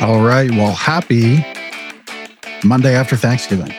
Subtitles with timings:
[0.00, 0.50] All right.
[0.50, 1.44] Well, happy
[2.64, 3.72] Monday after Thanksgiving.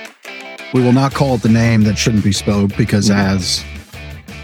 [0.73, 3.19] We will not call it the name that shouldn't be spoke because mm-hmm.
[3.19, 3.63] as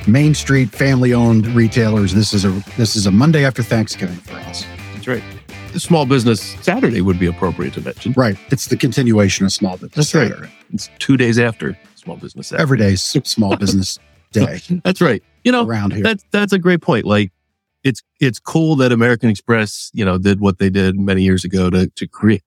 [0.07, 4.35] Main Street family owned retailers, this is a this is a Monday after Thanksgiving for
[4.49, 4.65] us.
[4.93, 5.23] That's right.
[5.71, 8.13] The small business Saturday would be appropriate to mention.
[8.17, 8.37] Right.
[8.49, 10.11] It's the continuation of small business.
[10.11, 10.29] That's right.
[10.29, 10.51] Saturday.
[10.73, 12.61] It's two days after small business Saturday.
[12.63, 13.97] Every day is small business
[14.31, 15.23] day That's right.
[15.45, 16.03] You know, around here.
[16.03, 17.05] that's that's a great point.
[17.05, 17.31] Like
[17.83, 21.69] it's it's cool that American Express, you know, did what they did many years ago
[21.69, 22.43] to to create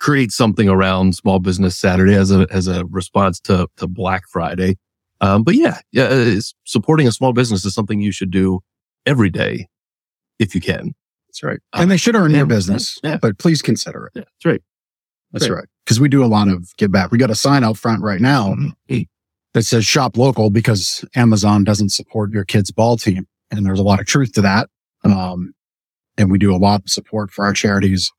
[0.00, 4.76] create something around small business Saturday as a as a response to to Black Friday.
[5.20, 8.60] Um, but yeah, yeah, it's, supporting a small business is something you should do
[9.06, 9.68] every day
[10.40, 10.94] if you can.
[11.28, 11.60] That's right.
[11.74, 13.16] and they should earn yeah, your business, yeah.
[13.22, 14.12] but please consider it.
[14.16, 14.62] yeah, that's right.
[15.32, 15.58] That's Right.
[15.60, 15.68] right.
[15.86, 17.10] Because we do a lot of give back.
[17.10, 18.54] We got a sign out front right now
[18.88, 19.06] Mhm.
[19.54, 23.26] that says shop local because Amazon doesn't support your kid's ball team.
[23.50, 24.68] And there's a lot of truth to that.
[25.04, 25.54] Um,
[26.18, 28.12] and we do a lot of support for our charities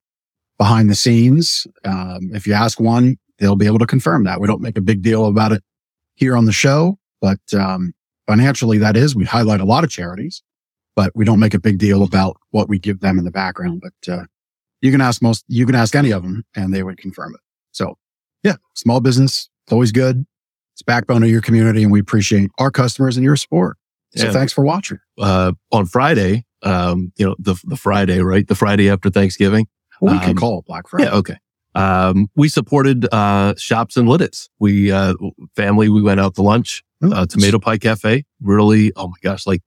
[0.58, 1.68] behind the scenes.
[1.86, 4.39] Um, if you ask one, they'll be able to confirm that.
[4.42, 5.64] We don't make a big deal about it
[6.16, 7.94] here on the show, but, um,
[8.28, 10.42] financially that is, we highlight a lot of charities,
[10.95, 13.81] but we don't make a big deal about what we give them in the background.
[13.81, 14.23] But, uh,
[14.81, 17.42] you can ask most, you can ask any of them and they would confirm it.
[17.72, 17.98] So
[18.44, 20.26] yeah, small business, it's always good.
[20.73, 23.78] It's backbone of your community and we appreciate our customers and your support.
[24.16, 24.31] So Yeah.
[24.34, 25.00] thanks for watching.
[25.17, 28.47] Uh, on Friday, um, you know, the the Friday, right?
[28.47, 29.67] The Friday after Thanksgiving.
[30.02, 31.05] Well, we can Um, call it Black Friday.
[31.05, 31.38] Yeah, okay.
[31.75, 34.50] Um, we supported uh, shops in Lititz.
[34.59, 35.14] We uh,
[35.55, 35.89] family.
[35.89, 36.83] We went out to lunch.
[37.02, 38.23] Uh, Tomato Pie Cafe.
[38.42, 39.45] Really, oh my gosh!
[39.45, 39.61] Like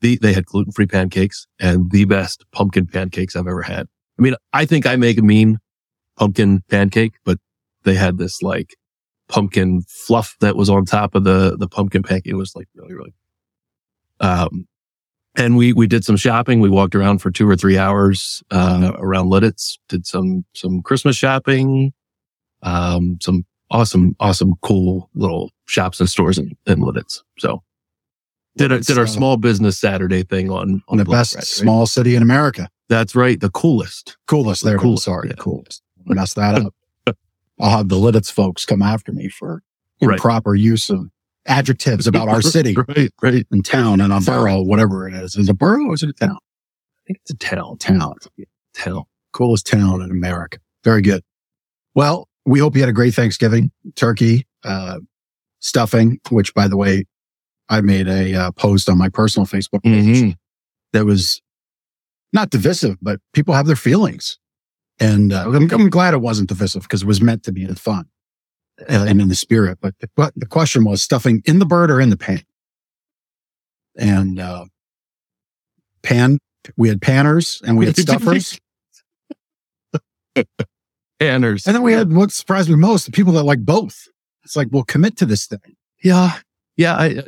[0.00, 3.86] the they had gluten free pancakes and the best pumpkin pancakes I've ever had.
[4.18, 5.58] I mean, I think I make a mean
[6.16, 7.38] pumpkin pancake, but
[7.84, 8.76] they had this like
[9.28, 12.26] pumpkin fluff that was on top of the the pumpkin pancake.
[12.26, 13.14] It was like really really.
[14.20, 14.66] Um,
[15.38, 16.60] and we we did some shopping.
[16.60, 19.78] We walked around for two or three hours uh, around Lititz.
[19.88, 21.92] Did some some Christmas shopping.
[22.62, 27.22] Um, some awesome awesome cool little shops and stores in, in Lititz.
[27.38, 27.62] So
[28.56, 31.44] did Lititz, did our uh, small business Saturday thing on on the Black best Friday,
[31.44, 31.46] right?
[31.46, 32.68] small city in America.
[32.88, 34.16] That's right, the coolest.
[34.26, 34.78] Coolest The there.
[34.78, 35.34] coolest, Sorry, yeah.
[35.36, 35.82] the coolest.
[36.06, 36.74] Mess that up.
[37.60, 39.62] I'll have the Lititz folks come after me for
[40.00, 40.14] Right.
[40.14, 41.10] improper use of
[41.48, 43.10] adjectives about our city right?
[43.22, 43.46] Right.
[43.50, 45.34] and town and a borough, whatever it is.
[45.36, 46.36] Is it a borough or is it a town?
[46.36, 47.78] I think it's a town.
[47.78, 48.14] Town.
[48.74, 49.04] Town.
[49.32, 50.58] coolest town in America.
[50.84, 51.22] Very good.
[51.94, 55.00] Well, we hope you had a great Thanksgiving, turkey, uh,
[55.60, 57.04] stuffing, which by the way,
[57.68, 60.34] I made a uh, post on my personal Facebook page Mhm.
[60.92, 61.42] that was
[62.32, 64.38] not divisive, but people have their feelings.
[65.00, 68.06] And uh, I'm, I'm glad it wasn't divisive because it was meant to be fun
[68.86, 69.78] and in the spirit.
[69.80, 72.42] But the, but the question was stuffing in the bird or in the pan.
[73.96, 74.66] And, uh,
[76.02, 76.38] pan,
[76.76, 78.60] we had panners and we had stuffers.
[81.20, 81.66] Anners.
[81.66, 84.06] And then we had what surprised me most, the people that like both.
[84.44, 85.76] It's like, well, commit to this thing.
[86.02, 86.38] Yeah.
[86.76, 86.94] Yeah.
[86.94, 87.22] I,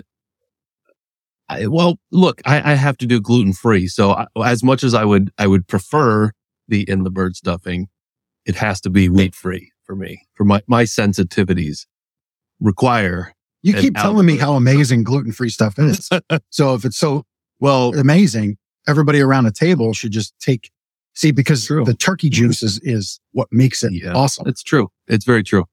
[1.49, 3.89] I well, look, I, I have to do gluten free.
[3.89, 6.31] So I, as much as I would, I would prefer
[6.69, 7.89] the in the bird stuffing,
[8.47, 11.87] it has to be wheat free for me, for my, my sensitivities
[12.61, 13.35] require.
[13.63, 16.09] You keep telling me how amazing gluten free stuff is.
[16.51, 17.25] so if it's so
[17.59, 18.57] Well, amazing,
[18.87, 20.71] everybody around the table should just take,
[21.15, 21.85] see, because True.
[21.85, 24.13] the turkey juice is, is what makes it Yeah.
[24.13, 24.47] awesome.
[24.47, 24.91] it's true.
[25.09, 25.65] It's very true.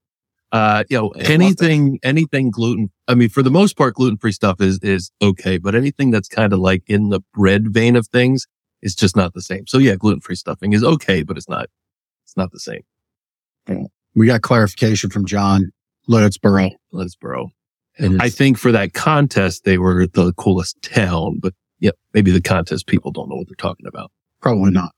[0.51, 2.89] Uh, you know, I anything, anything gluten.
[3.07, 6.27] I mean, for the most part, gluten free stuff is, is okay, but anything that's
[6.27, 8.47] kind of like in the bread vein of things
[8.81, 9.67] is just not the same.
[9.67, 11.67] So yeah, gluten free stuffing is okay, but it's not,
[12.25, 12.81] it's not the same.
[14.17, 15.72] We got clarification from John
[16.09, 16.72] Lidditsboro.
[16.94, 17.50] Lidsboro.
[18.00, 22.41] And I think for that contest, they were the coolest town, but yeah, maybe the
[22.41, 24.11] contest people don't know what they're talking about.
[24.41, 24.91] probably not.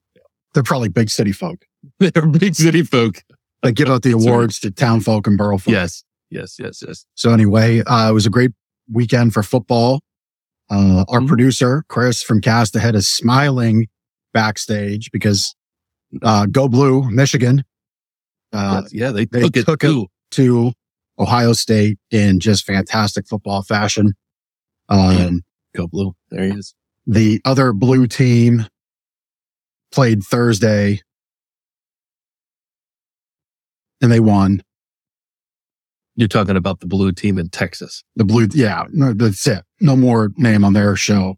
[0.53, 1.59] They're probably big city folk.
[1.99, 3.21] They're big city folk.
[3.61, 4.25] They give out the right.
[4.25, 5.71] awards to town folk and borough folk.
[5.73, 6.03] Yes.
[6.29, 6.55] Yes.
[6.59, 6.81] Yes.
[6.85, 7.05] Yes.
[7.15, 8.51] So anyway, uh, it was a great
[8.91, 9.99] weekend for football.
[10.71, 11.27] Uh, our Mhm.
[11.27, 13.87] producer, Chris from Cast Ahead is smiling
[14.33, 15.55] backstage because,
[16.21, 17.63] uh, go blue, Michigan,
[18.53, 19.11] uh, yeah.
[19.11, 20.07] They, they took took it.
[20.31, 20.71] to
[21.19, 24.13] Ohio State in just fantastic football fashion.
[24.89, 25.41] Um,
[25.75, 26.15] Go blue.
[26.31, 26.73] There he is.
[27.05, 28.65] the other blue team
[29.91, 31.01] played Thursday
[34.01, 34.61] and they won
[36.15, 38.03] You're talking about the blue team in Texas.
[38.15, 38.47] the blue.
[38.53, 39.63] Yeah, no, that's it.
[39.81, 41.35] No more name on their show,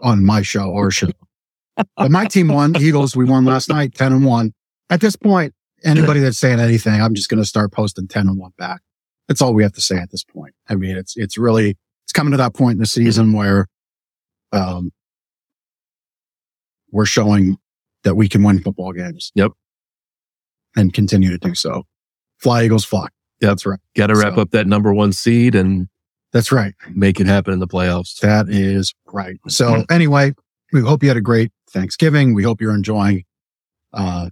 [0.00, 1.08] on my show or show.
[1.96, 2.74] but my team won.
[2.80, 4.52] Eagles, we won last night, 10 and 1.
[4.90, 5.54] At this point,
[5.84, 8.80] anybody that's saying anything, I'm just going to start posting 10 and 1 back.
[9.28, 10.54] That's all we have to say at this point.
[10.68, 13.66] I mean, it's, it's really, it's coming to that point in the season where,
[14.52, 14.90] um,
[16.90, 17.56] we're showing
[18.02, 19.30] that we can win football games.
[19.34, 19.52] Yep.
[20.76, 21.84] and continue to do so.
[22.38, 23.08] Fly Eagles fly.
[23.40, 23.78] That's right.
[23.96, 25.88] Got to wrap So- up that number one seed and
[26.32, 26.74] That's right.
[26.94, 28.18] make it happen in the playoffs.
[28.20, 29.36] That is right.
[29.48, 30.32] So anyway,
[30.72, 32.34] we hope you had a great Thanksgiving.
[32.34, 33.24] We hope you're enjoying.
[33.92, 34.30] Uh,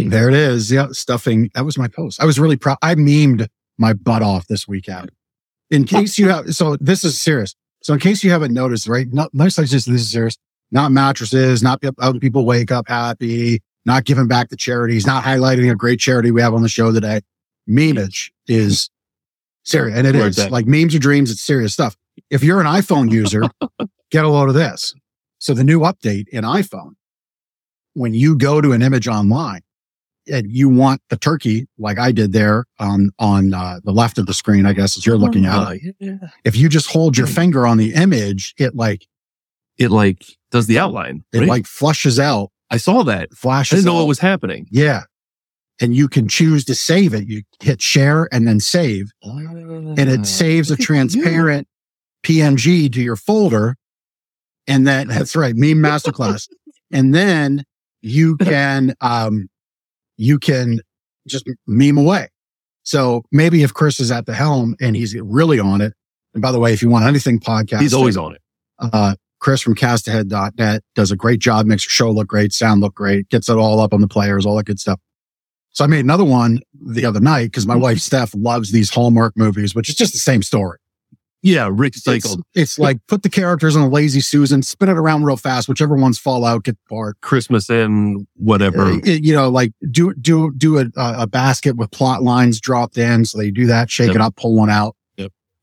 [0.00, 0.70] there it is.
[0.70, 1.50] Yeah, stuffing.
[1.54, 2.20] That was my post.
[2.20, 2.78] I was really proud.
[2.82, 3.48] I memed
[3.78, 5.10] my butt off this weekend.
[5.70, 5.86] In oh.
[5.86, 7.54] case you have, so this is serious.
[7.82, 9.12] So in case you haven't noticed, right?
[9.12, 10.36] Not, not just this is serious.
[10.70, 11.62] Not mattresses.
[11.62, 13.60] Not other people wake up happy.
[13.84, 15.06] Not giving back to charities.
[15.06, 17.20] Not highlighting a great charity we have on the show today.
[17.68, 18.90] Memeage is
[19.64, 20.52] serious, and it Where's is that?
[20.52, 21.30] like memes or dreams.
[21.30, 21.96] It's serious stuff.
[22.30, 23.42] If you're an iPhone user,
[24.10, 24.94] get a load of this.
[25.38, 26.92] So the new update in iPhone,
[27.94, 29.62] when you go to an image online
[30.26, 34.34] you want the turkey, like I did there on, on uh, the left of the
[34.34, 35.96] screen, I guess as you're looking at it.
[35.98, 36.16] yeah.
[36.44, 39.06] If you just hold your finger on the image, it like,
[39.78, 41.24] It like does the outline.
[41.32, 41.48] it right?
[41.48, 43.28] like flushes out, I saw that.
[43.32, 44.02] I flashes didn't know out.
[44.02, 44.66] what was happening.
[44.70, 45.02] Yeah.
[45.80, 47.26] And you can choose to save it.
[47.28, 51.66] You hit share and then save and it saves a transparent
[52.24, 53.76] PNG to your folder.
[54.68, 56.48] And then that's right, meme masterclass.
[56.92, 57.64] and then
[58.00, 59.48] you can, um,
[60.16, 60.80] you can
[61.26, 62.28] just meme away.
[62.82, 65.94] So maybe if Chris is at the helm and he's really on it.
[66.34, 68.40] And by the way, if you want anything podcast, He's always on it.
[68.80, 72.94] uh, Chris from castahead.net does a great job, makes your show look great, sound look
[72.94, 75.00] great, gets it all up on the players, all that good stuff.
[75.70, 79.36] So I made another one the other night because my wife Steph loves these Hallmark
[79.36, 80.78] movies, which is just the same story.
[81.44, 84.96] Yeah, Rick It's, cycled it's like put the characters on a lazy Susan, spin it
[84.96, 87.20] around real fast, whichever ones fall out, get the part.
[87.20, 88.82] Christmas in whatever.
[88.84, 92.96] Uh, it- you know, like do do do a, a basket with plot lines dropped
[92.96, 94.16] in, so they do that, shake Yep.
[94.16, 94.94] it up, pull one out.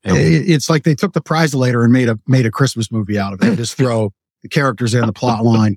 [0.02, 2.90] And It- it's like they took the prize later and made a made a Christmas
[2.90, 3.56] movie out of it.
[3.56, 4.12] Just throw
[4.42, 5.76] the characters in the plot line.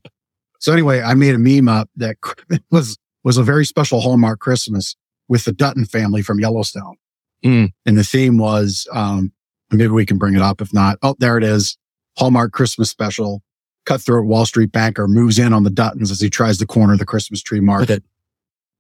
[0.60, 2.16] So anyway, I made a meme up that
[2.72, 4.96] was was a very special Hallmark Christmas
[5.28, 6.96] with the Dutton family from Yellowstone,
[7.44, 7.72] Mm.
[7.86, 9.34] and the theme was um,
[9.78, 10.62] maybe we can bring it up.
[10.62, 11.78] If not, oh, there it is.
[12.18, 13.42] Hallmark Christmas special.
[13.86, 17.06] Cutthroat Wall Street banker moves in on the Duttons as he tries to corner the
[17.06, 18.04] Christmas tree market.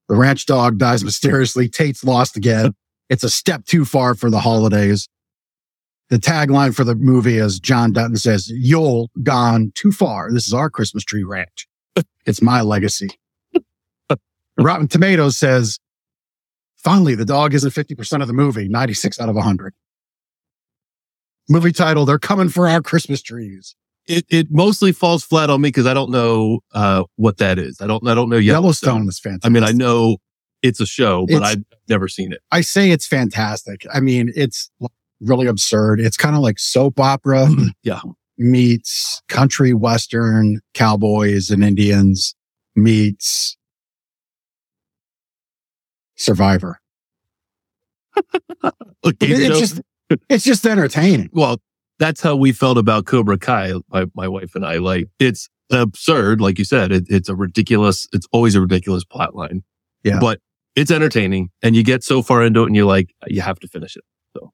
[0.07, 1.67] The ranch dog dies mysteriously.
[1.67, 2.73] Tate's lost again.
[3.09, 5.09] It's a step too far for the holidays.
[6.09, 10.31] The tagline for the movie is John Dutton says, You'll gone too far.
[10.31, 11.67] This is our Christmas tree ranch.
[12.25, 13.09] It's my legacy.
[14.57, 15.79] Rotten Tomatoes says,
[16.77, 19.73] finally, the dog isn't 50% of the movie, 96 out of 100.
[21.49, 23.75] Movie title, They're Coming for Our Christmas Trees.
[24.07, 27.79] it, it mostly falls flat on me because I don't know uh, what that is.
[27.81, 29.09] I don't I don't know Yellowstone, Yellowstone.
[29.09, 29.45] is fantastic.
[29.45, 30.17] I mean, I know
[30.61, 32.39] it's a show, but It's- I've never seen it.
[32.51, 33.85] I say it's fantastic.
[33.93, 34.69] I mean, it's
[35.21, 35.99] really absurd.
[35.99, 37.47] It's kind of like soap opera.
[37.83, 37.99] Yeah.
[38.37, 42.35] Meets country western cowboys and Indians
[42.75, 43.55] meets
[46.15, 46.79] Survivor.
[49.05, 49.81] Okay, It- so- just,
[50.29, 51.29] it's just entertaining.
[51.33, 51.57] well,
[51.99, 53.73] that's how we felt about Cobra Kai.
[53.89, 56.91] My, my wife and I like it's absurd, like you said.
[56.91, 58.07] It, it's a ridiculous.
[58.13, 59.63] It's always a ridiculous plot line.
[60.03, 60.19] Yeah.
[60.19, 60.39] but
[60.75, 63.67] it's entertaining, and you get so far into it, and you're like, you have to
[63.67, 64.03] finish it.
[64.35, 64.51] So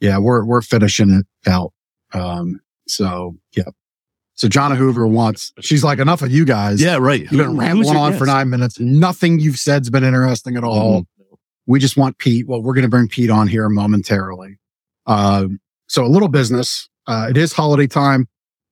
[0.00, 0.18] yeah.
[0.18, 1.72] We're, we're finishing it out.
[2.12, 3.64] Um, so yeah.
[4.34, 6.82] So Jonna Hoover wants, she's like, enough of you guys.
[6.82, 7.20] Yeah, right.
[7.20, 8.80] You've been rambling on for nine minutes.
[8.80, 11.02] Nothing you've said's been interesting at all.
[11.02, 11.34] Mm-hmm.
[11.66, 12.46] We just want Pete.
[12.46, 14.58] Well, we're going to bring Pete on here momentarily.
[15.06, 16.88] Um, so a little business.
[17.06, 18.26] Uh, it is holiday time.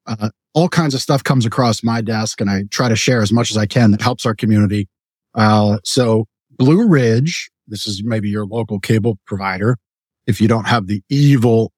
[0.06, 3.32] Uh, all kinds of stuff comes across my desk and I try to share as
[3.32, 4.88] much as I can that helps our community.
[5.34, 9.78] Uh, so Blue Ridge, this is maybe your local cable provider.
[10.26, 11.72] If you don't have the evil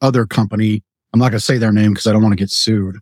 [0.00, 0.82] other company,
[1.12, 2.96] I'm not going to say their name because I don't want to get sued,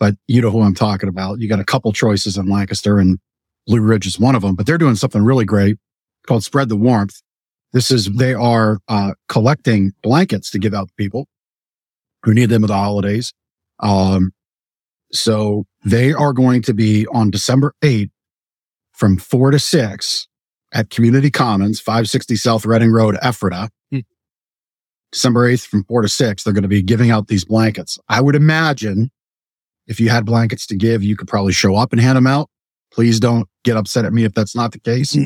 [0.00, 1.40] but you know who I'm talking about.
[1.40, 3.18] You got a couple choices in Lancaster and
[3.66, 5.78] Blue Ridge is one of them, but they're doing something really great
[6.26, 7.22] called Spread the Warmth.
[7.72, 11.26] This is, they are, uh, collecting blankets to give out to people
[12.22, 13.32] who need them at the holidays.
[13.80, 14.32] Um,
[15.12, 18.10] so they are going to be on December 8th
[18.92, 20.28] from four to six
[20.72, 23.68] at Community Commons, 560 South Reading Road, Ephrata.
[23.90, 24.00] Hmm.
[25.12, 27.98] December 8th from four to six, they're going to be giving out these blankets.
[28.08, 29.10] I would imagine
[29.86, 32.48] if you had blankets to give, you could probably show up and hand them out.
[32.92, 35.14] Please don't get upset at me if that's not the case.
[35.14, 35.24] Hmm.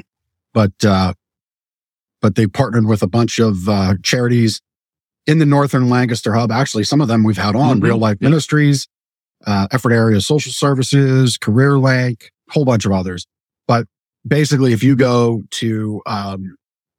[0.53, 1.13] But, uh,
[2.23, 4.61] but they partnered with a bunch of, uh, charities
[5.27, 6.51] in the Northern Lancaster hub.
[6.53, 7.85] Actually, some of them we've had on Mhm.
[7.85, 8.29] real life Yeah.
[8.29, 8.87] ministries,
[9.47, 13.27] uh, Ephrata Area social services, career link, whole bunch of others.
[13.67, 13.87] But
[14.27, 16.57] basically, if you go to, um,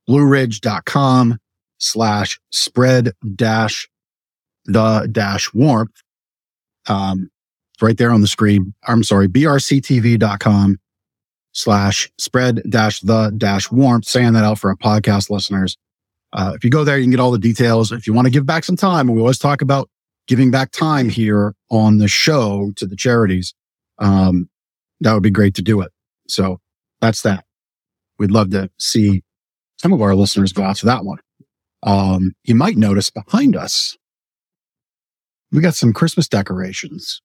[0.10, 1.38] blueridge.com
[1.80, 3.88] slash spread dash
[4.66, 6.02] the dash warmth,
[6.88, 7.30] um,
[7.82, 8.74] right there on the screen.
[8.88, 10.78] I'm sorry, brctv.com
[11.58, 15.76] slash spread dash the dash warmth, saying that out for our podcast listeners.
[16.32, 17.92] Uh, if you go there, you can get all the details.
[17.92, 19.90] If you want to give back some time, we always talk about
[20.28, 23.56] giving back time here on the show to the charities.
[23.98, 24.50] Um,
[25.00, 25.92] that would be great to do it.
[26.28, 26.60] So
[27.02, 27.44] that's that.
[28.20, 29.24] We'd love to see
[29.82, 31.20] some of our listeners go out to that one.
[31.82, 33.98] Um, you might notice behind us,
[35.52, 37.22] we got some Christmas decorations.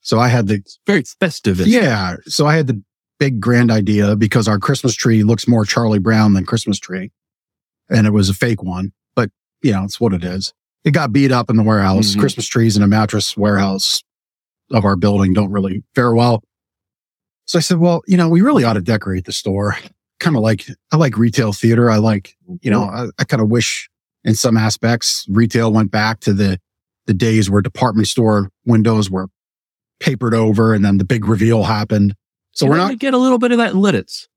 [0.00, 1.60] So I had the Very festive.
[1.66, 2.16] yeah.
[2.26, 2.82] So I had the
[3.18, 7.10] big grand idea because our Christmas tree looks more Charlie Brown than Christmas tree.
[7.88, 9.30] And it was a fake one, but
[9.62, 10.52] you know, it's what it is.
[10.84, 12.14] It got beat up in the warehouse.
[12.14, 12.20] Mhm.
[12.20, 14.02] Christmas trees in a mattress warehouse
[14.70, 16.42] of our building don't really fare well.
[17.44, 19.76] So I said, well, you know, we really ought to decorate the store.
[20.20, 21.90] Kind of like, I like retail theater.
[21.90, 23.90] I like, you know, I, I kind of wish
[24.24, 26.60] in some aspects retail went back to the,
[27.06, 29.26] the days where department store windows were
[29.98, 32.14] papered over and then the big reveal happened.
[32.52, 34.28] So we're not, get a little bit of that in Lititz.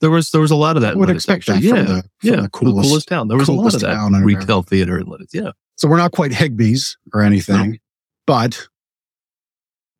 [0.00, 0.90] There was there was a lot of that.
[0.90, 2.88] I in would expect that yeah, from the, yeah, the coolest.
[2.88, 3.28] coolest, town.
[3.28, 5.28] There was a lot of that retail theater in Lititz.
[5.32, 7.78] Yeah, So we're not quite Higbee's or anything,
[8.26, 8.66] but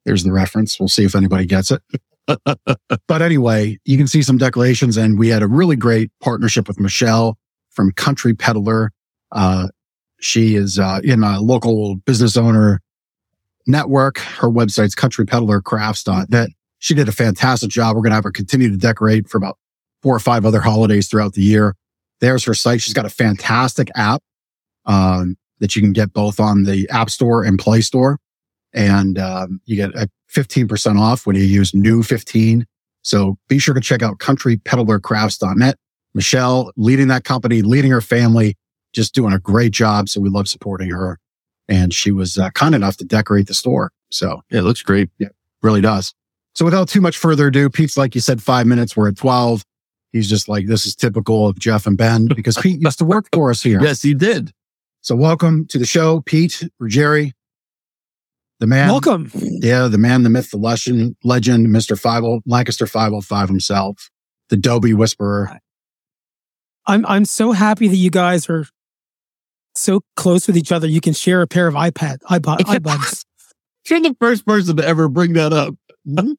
[0.05, 0.81] there's the reference.
[0.81, 1.83] We'll see if anybody gets it.
[3.07, 6.81] but anyway, you can see some decorations and we had a really great partnership with
[6.81, 7.39] Michelle
[7.71, 8.93] from Country Peddler.
[9.33, 9.69] Uh,
[10.21, 12.81] she is, uh, in a local business owner
[13.67, 14.19] network.
[14.19, 16.51] Her website's countrypeddlercrafts.net.
[16.81, 17.95] She did a fantastic job.
[17.95, 19.59] We're going to have her continue to decorate for about
[20.03, 21.77] four or five other holidays throughout the year.
[22.21, 22.81] There's her site.
[22.81, 24.23] She's got a fantastic app,
[24.87, 28.19] um, that you can get both on the App Store and Play Store.
[28.73, 32.67] And um, you get a 15% off when you use new 15.
[33.03, 35.77] So be sure to check out countrypeddlercrafts.net.
[36.15, 38.57] Michelle leading that company, leading her family,
[38.93, 40.09] just doing a great job.
[40.09, 41.19] So we love supporting her.
[41.69, 43.93] And she was uh, kind enough to decorate the store.
[44.11, 45.11] So yeah, it looks great.
[45.19, 45.29] Yeah,
[45.63, 46.15] really does.
[46.55, 48.97] So without too much further ado, Pete's like you said, five minutes.
[48.97, 49.65] We're at 12.
[50.13, 53.29] He's just like, this is typical of Jeff and Ben because Pete used to work
[53.33, 53.81] for us here.
[53.83, 54.51] Yes, he did.
[55.03, 57.33] So welcome to the show, Pete or Jerry,
[58.59, 58.89] the man.
[58.89, 59.31] Welcome.
[59.35, 61.99] Yeah, the man, the myth, the legend, legend, Mr.
[61.99, 64.11] Five Lancaster 505 himself,
[64.51, 65.59] the Dobie Whisperer.
[66.87, 68.67] I'm I'm so happy that you guys are
[69.75, 70.87] so close with each other.
[70.87, 73.25] You can share a pair of iPad iPod iPods.
[73.89, 75.75] You're the first person to ever bring that up.
[76.17, 76.33] Uh, hmm?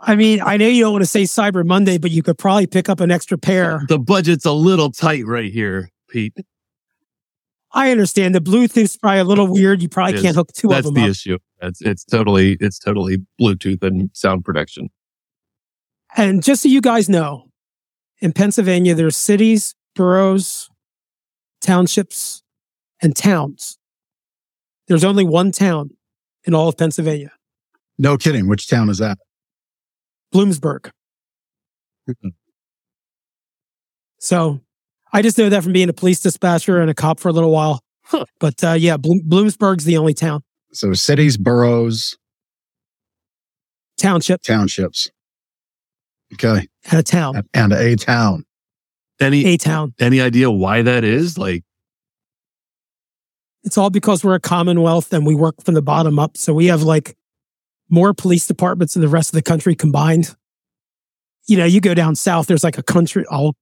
[0.00, 2.66] I mean, I know you don't want to say Cyber Monday, but you could probably
[2.66, 3.82] pick up an extra pair.
[3.88, 6.34] The budget's a little tight right here, Pete.
[7.72, 9.82] I understand the Bluetooth's probably a little weird.
[9.82, 11.08] You probably can't hook two That's of them up.
[11.08, 11.38] That's the issue.
[11.60, 14.88] It's it's totally it's totally Bluetooth and sound protection.
[16.16, 17.50] And just so you guys know,
[18.20, 20.70] in Pennsylvania, there's cities, boroughs,
[21.60, 22.42] townships,
[23.02, 23.78] and towns.
[24.86, 25.90] There's only one town
[26.44, 27.32] in all of Pennsylvania,
[27.98, 28.46] No kidding.
[28.48, 29.18] Which town is that?
[30.34, 30.90] Bloomsburg.
[32.08, 32.32] Mhm.
[34.18, 34.60] So
[35.12, 37.50] I just know that from being a police dispatcher and a cop for a little
[37.50, 37.80] while.
[38.04, 38.24] Huh.
[38.40, 42.16] But uh, yeah, Bloom- Bloomsburg's the only town, So cities, boroughs,
[43.96, 45.10] township, townships.
[46.34, 46.68] Okay.
[46.90, 48.44] and a town, And a town.
[49.20, 49.94] Any a town.
[49.98, 51.36] any idea why that is?
[51.36, 51.64] Like
[53.64, 56.36] It's all because we're a commonwealth and we work from the bottom up.
[56.36, 57.16] So we have like
[57.90, 60.34] more police departments than the rest of the country combined.
[61.46, 63.54] You know, you go down south, there's like a country, all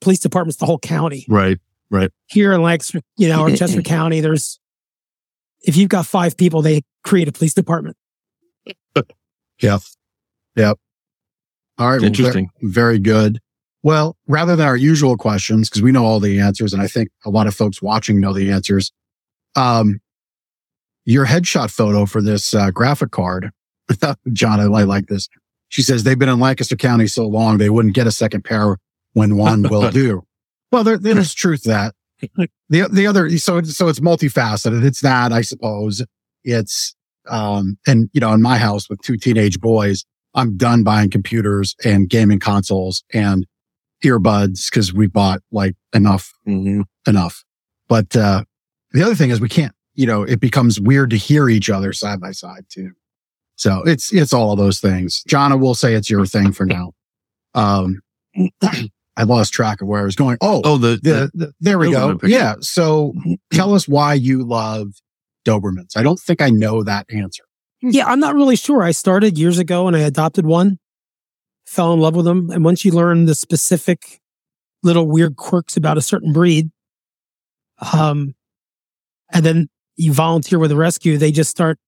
[0.00, 1.24] police departments, the whole county.
[1.28, 1.58] right.
[1.90, 2.10] Right.
[2.26, 4.60] Here in Lancaster, you know, or Chester County, there's,
[5.62, 7.96] if you've got five people, they create a police department.
[9.60, 9.78] Yeah.
[10.54, 10.78] Yep.
[11.78, 11.96] All right.
[12.00, 12.50] well, Interesting.
[12.62, 13.40] very good.
[13.82, 17.08] Well, rather than our usual questions, because we know all the answers, and I think
[17.24, 18.92] a lot of folks watching know the answers.
[19.56, 19.98] Um,
[21.04, 23.50] your headshot photo for this uh, graphic card,
[24.32, 25.28] John, I like this.
[25.68, 28.76] She says they've been in Lancaster County so long they wouldn't get a second pair
[29.12, 30.22] when one will do.
[30.72, 31.94] Well, there, there's truth to that.
[32.70, 34.84] The the other so so it's multifaceted.
[34.84, 36.04] It's that I suppose.
[36.44, 36.94] It's
[37.28, 40.04] um and you know in my house with two teenage boys,
[40.34, 43.46] I'm done buying computers and gaming consoles and
[44.04, 46.82] earbuds because we bought like enough Mm-hmm.
[47.08, 47.42] enough.
[47.88, 48.44] But uh
[48.92, 51.92] the other thing is we can't, you know, it becomes weird to hear each other
[51.94, 52.90] side by side too.
[53.58, 55.22] So it's it's all of those things.
[55.26, 56.92] John, I will say it's your thing for now.
[57.54, 58.00] Um
[59.16, 60.38] I lost track of where I was going.
[60.40, 62.12] Oh, Oh, the, the, the there we go.
[62.12, 62.28] Picture.
[62.28, 62.54] Yeah.
[62.60, 63.14] So
[63.52, 64.92] tell us why you love
[65.44, 65.96] Dobermans.
[65.96, 67.42] I don't think I know that answer.
[67.82, 68.82] Yeah, I'm not really sure.
[68.82, 70.78] I started years ago and I adopted one,
[71.66, 72.50] fell in love with them.
[72.50, 74.20] And once you learn the specific
[74.84, 76.70] little weird quirks about a certain breed,
[77.92, 78.34] um,
[79.32, 81.78] and then you volunteer with a rescue, they just start,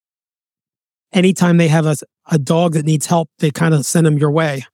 [1.12, 1.96] anytime they have a,
[2.30, 4.64] a dog that needs help, they kind of send them your way.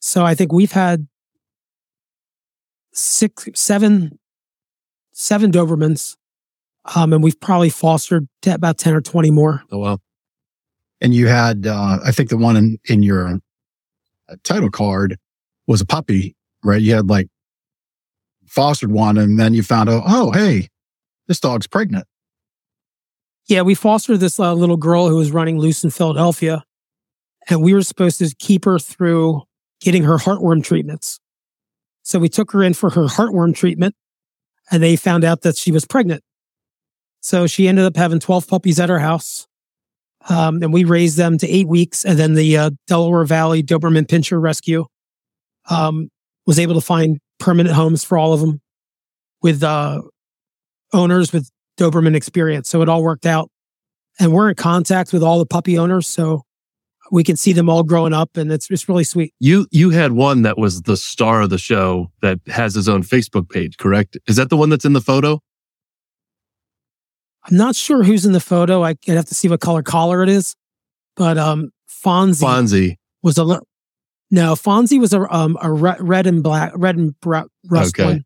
[0.00, 1.06] So I think we've had
[2.92, 4.18] six, seven,
[5.12, 6.16] seven Dobermans.
[6.96, 9.62] Um, and we've probably fostered about 10 or 20 more.
[9.70, 9.98] Oh, wow.
[11.00, 13.38] And you had, uh, I think the one in, in your
[14.28, 15.16] uh, title card
[15.68, 16.82] was a puppy, right?
[16.82, 17.28] You had like
[18.46, 20.68] fostered one and then you found out, oh, hey,
[21.28, 22.06] this dog's pregnant.
[23.48, 26.64] Yeah, we fostered this uh, little girl who was running loose in Philadelphia.
[27.48, 29.42] And we were supposed to keep her through
[29.80, 31.18] getting her heartworm treatments.
[32.02, 33.94] So we took her in for her heartworm treatment
[34.70, 36.22] and they found out that she was pregnant.
[37.20, 39.46] So she ended up having 12 puppies at her house.
[40.28, 42.04] Um, and we raised them to eight weeks.
[42.04, 44.86] And then the uh, Delaware Valley Doberman Pinscher Rescue
[45.68, 46.10] um,
[46.46, 48.60] was able to find permanent homes for all of them
[49.42, 50.02] with uh,
[50.92, 52.68] owners with Doberman experience.
[52.68, 53.50] So it all worked out.
[54.20, 56.06] And we're in contact with all the puppy owners.
[56.06, 56.42] So
[57.10, 59.34] we can see them all growing up and it's, it's really sweet.
[59.40, 63.02] You you had one that was the star of the show that has his own
[63.02, 64.16] Facebook page, correct?
[64.26, 65.40] Is that the one that's in the photo?
[67.44, 68.82] I'm not sure who's in the photo.
[68.82, 70.54] I, would have to see what color collar it is.
[71.16, 71.70] But um
[72.04, 72.96] Fonzie, Fonzie.
[73.22, 73.66] was a little
[74.30, 78.04] no, Fonzie was a um a red and black red and bra- rust Okay.
[78.04, 78.24] one.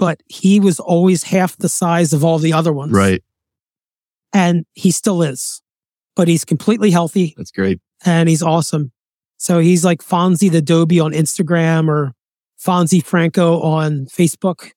[0.00, 2.90] But he was always half the size of all the other ones.
[2.92, 3.22] Right.
[4.32, 5.60] And he still is.
[6.16, 7.80] But he's completely healthy That's great.
[8.04, 8.92] and he's awesome.
[9.36, 12.12] So he's like Fonzie the Dobie on Instagram or
[12.58, 14.70] Fonzie Franco on Facebook.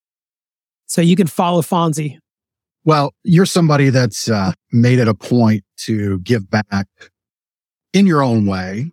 [0.88, 2.18] So you can follow Fonzie.
[2.84, 6.88] Well, you're somebody that's uh, made it a point to give back
[7.94, 8.92] in your own way,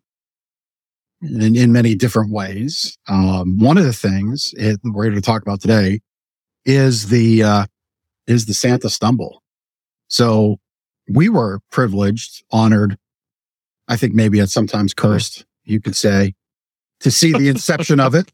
[1.22, 2.96] in, in many different ways.
[3.08, 6.00] Um, one of the things it, we're going to talk about today
[6.64, 7.66] is the uh,
[8.26, 9.42] is the Santa Stumble.
[10.08, 10.58] So
[11.08, 12.96] we were privileged, honored,
[13.88, 16.34] I think maybe at sometimes cursed, you could say,
[17.00, 18.30] to see the inception of it.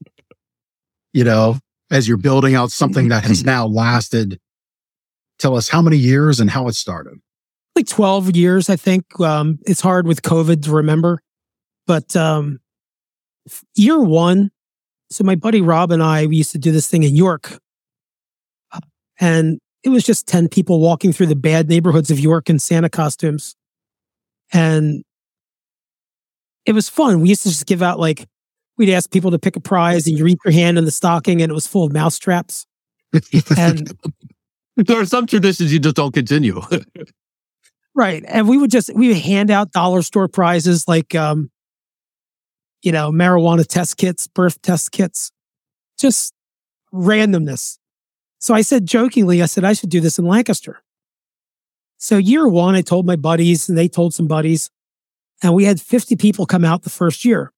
[1.12, 1.58] You know,
[1.90, 4.38] as you're building out something that has now lasted
[5.38, 7.18] tell us how many years and how it started.
[7.74, 9.18] like 12 years, I think.
[9.20, 11.20] Um, it's hard with COVID to remember,
[11.86, 12.60] but, um,
[13.74, 14.50] year one.
[15.10, 17.58] So my buddy Rob and I, we used to do this thing in York
[19.20, 22.88] and it was just 10 people walking through the bad neighborhoods of York in Santa
[22.88, 23.54] costumes.
[24.52, 25.04] And
[26.64, 27.20] it was fun.
[27.20, 28.26] We used to just give out like,
[28.76, 31.40] we'd ask people to pick a prize and you reach your hand in the stocking
[31.40, 32.66] and it was full of mouse traps.
[33.56, 33.92] And
[34.76, 36.60] There are some traditions you just don't continue.
[37.98, 38.22] Right.
[38.28, 41.50] And we would just we would hand out dollar store prizes like um
[42.82, 45.32] you know, marijuana test kits, birth test kits.
[45.98, 46.34] Just
[46.92, 47.78] randomness.
[48.46, 50.80] So I said jokingly, I said I should do this in Lancaster.
[51.98, 54.70] So year 1 I told my buddies and they told some buddies
[55.42, 57.52] and we had 50 people come out the first year.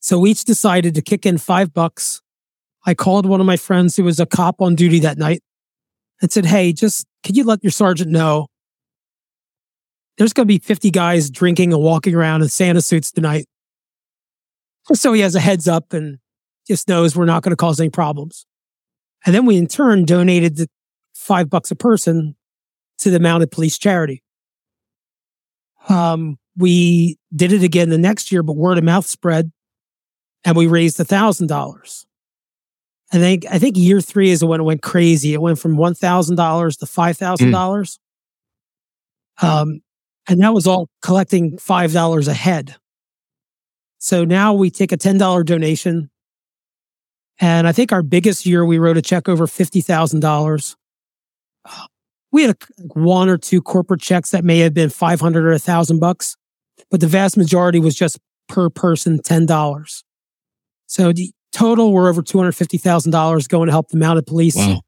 [0.00, 2.22] So we each decided to kick in 5 bucks.
[2.86, 5.42] I called one of my friends who was a cop on duty that night
[6.22, 8.46] and said, "Hey, just could you let your sergeant know
[10.16, 13.44] there's going to be 50 guys drinking and walking around in Santa suits tonight.
[14.94, 16.18] So he has a heads up and
[16.66, 18.46] just knows we're not going to cause any problems.
[19.24, 20.68] And then we in turn donated the
[21.14, 22.36] five bucks a person
[22.98, 24.22] to the mounted police charity.
[25.88, 29.50] Um, we did it again the next year, but word of mouth spread
[30.44, 32.06] and we raised a thousand dollars.
[33.12, 35.34] I think, I think year three is when it went crazy.
[35.34, 37.98] It went from $1,000 to $5,000.
[39.42, 39.80] Um,
[40.28, 42.76] and that was all collecting $5 a head.
[43.98, 46.10] So now we take a $10 donation.
[47.40, 50.76] And I think our biggest year, we wrote a check over $50,000.
[52.30, 55.58] We had a, one or two corporate checks that may have been 500 or a
[55.58, 56.36] thousand bucks,
[56.90, 58.18] but the vast majority was just
[58.48, 60.02] per person $10.
[60.86, 64.80] So the total we're over $250,000 going to help the mounted police wow.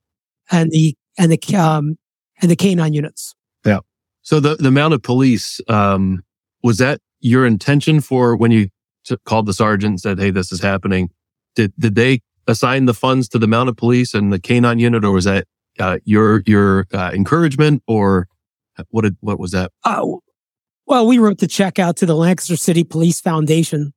[0.50, 1.96] and the, and the, um,
[2.40, 3.34] and the canine units.
[3.64, 3.80] Yeah.
[4.22, 6.22] So the, the mounted police, um,
[6.62, 8.68] was that your intention for when you
[9.04, 11.10] t- called the sergeant and said, Hey, this is happening?
[11.54, 15.12] Did, did they assign the funds to the mounted police and the canine unit or
[15.12, 15.46] was that,
[15.78, 18.28] uh, your, your, uh, encouragement or
[18.90, 19.72] what did, what was that?
[19.84, 20.20] Oh,
[20.86, 23.92] well, we wrote the check out to the Lancaster City Police Foundation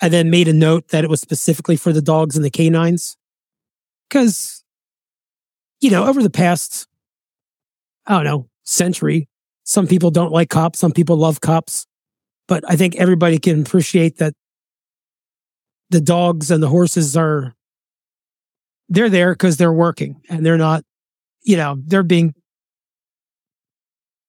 [0.00, 3.16] and then made a note that it was specifically for the dogs and the canines.
[4.08, 4.64] Cause,
[5.80, 6.86] you know, over the past,
[8.06, 9.28] I don't know, century,
[9.64, 11.86] some people don't like cops, some people love cops.
[12.48, 14.34] But I think everybody can appreciate that
[15.90, 17.54] the dogs and the horses are,
[18.88, 20.82] they're there because they're working and they're not,
[21.42, 22.34] you know, they're being,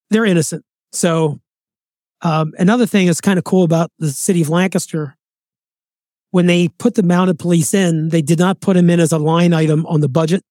[0.09, 0.63] they're innocent.
[0.91, 1.39] So,
[2.23, 5.17] um, another thing that's kind of cool about the city of Lancaster
[6.31, 9.17] when they put the mounted police in, they did not put them in as a
[9.17, 10.43] line item on the budget.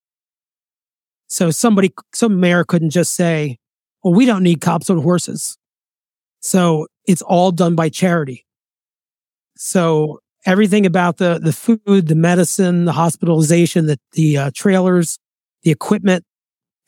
[1.26, 3.58] So somebody, some mayor couldn't just say,
[4.04, 5.56] well, we don't need cops on horses.
[6.40, 8.46] So it's all done by charity.
[9.56, 15.18] So everything about the, the food, the medicine, the hospitalization, the, the uh, trailers,
[15.62, 16.24] the equipment,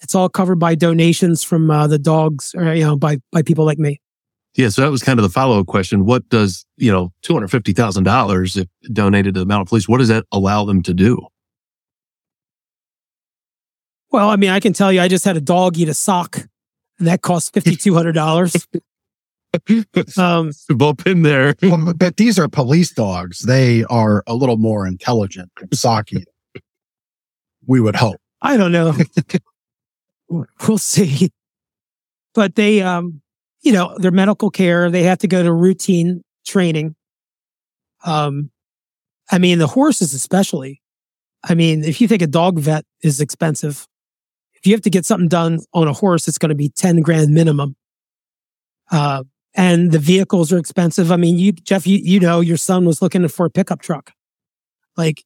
[0.00, 3.64] it's all covered by donations from uh, the dogs or, you know, by, by people
[3.64, 4.00] like me.
[4.54, 4.68] Yeah.
[4.68, 6.04] So that was kind of the follow up question.
[6.04, 10.64] What does, you know, $250,000 if donated to the mounted police, what does that allow
[10.64, 11.26] them to do?
[14.10, 16.36] Well, I mean, I can tell you, I just had a dog eat a sock
[16.98, 18.66] and that cost $5,200.
[20.18, 21.54] um, Both in there.
[21.62, 23.40] well, but these are police dogs.
[23.40, 26.24] They are a little more intelligent than sock eating.
[27.66, 28.20] We would hope.
[28.40, 28.94] I don't know.
[30.28, 31.30] we'll see.
[32.34, 33.20] But they, um,
[33.60, 36.96] you know, their medical care, they have to go to routine training.
[38.04, 38.50] Um,
[39.30, 40.80] I mean, the horses, especially.
[41.44, 43.86] I mean, if you think a dog vet is expensive,
[44.54, 47.00] if you have to get something done on a horse, it's going to be 10
[47.00, 47.76] grand minimum.
[48.90, 51.12] Uh, and the vehicles are expensive.
[51.12, 54.12] I mean, you, Jeff, you, you know, your son was looking for a pickup truck.
[54.96, 55.24] Like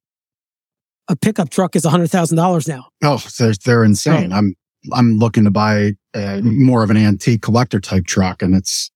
[1.09, 2.87] a pickup truck is a hundred thousand dollars now.
[3.03, 4.33] Oh, they're, they're insane.
[4.33, 4.37] Oh.
[4.37, 4.55] I'm,
[4.93, 8.91] I'm looking to buy a, more of an antique collector type truck and it's,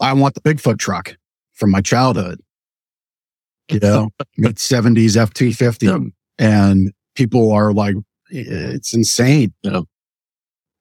[0.00, 1.16] I want the Bigfoot truck
[1.52, 2.40] from my childhood.
[3.70, 5.88] You know, mid seventies FT fifty.
[6.38, 7.94] and people are like,
[8.30, 9.54] it's insane.
[9.62, 9.82] Yeah.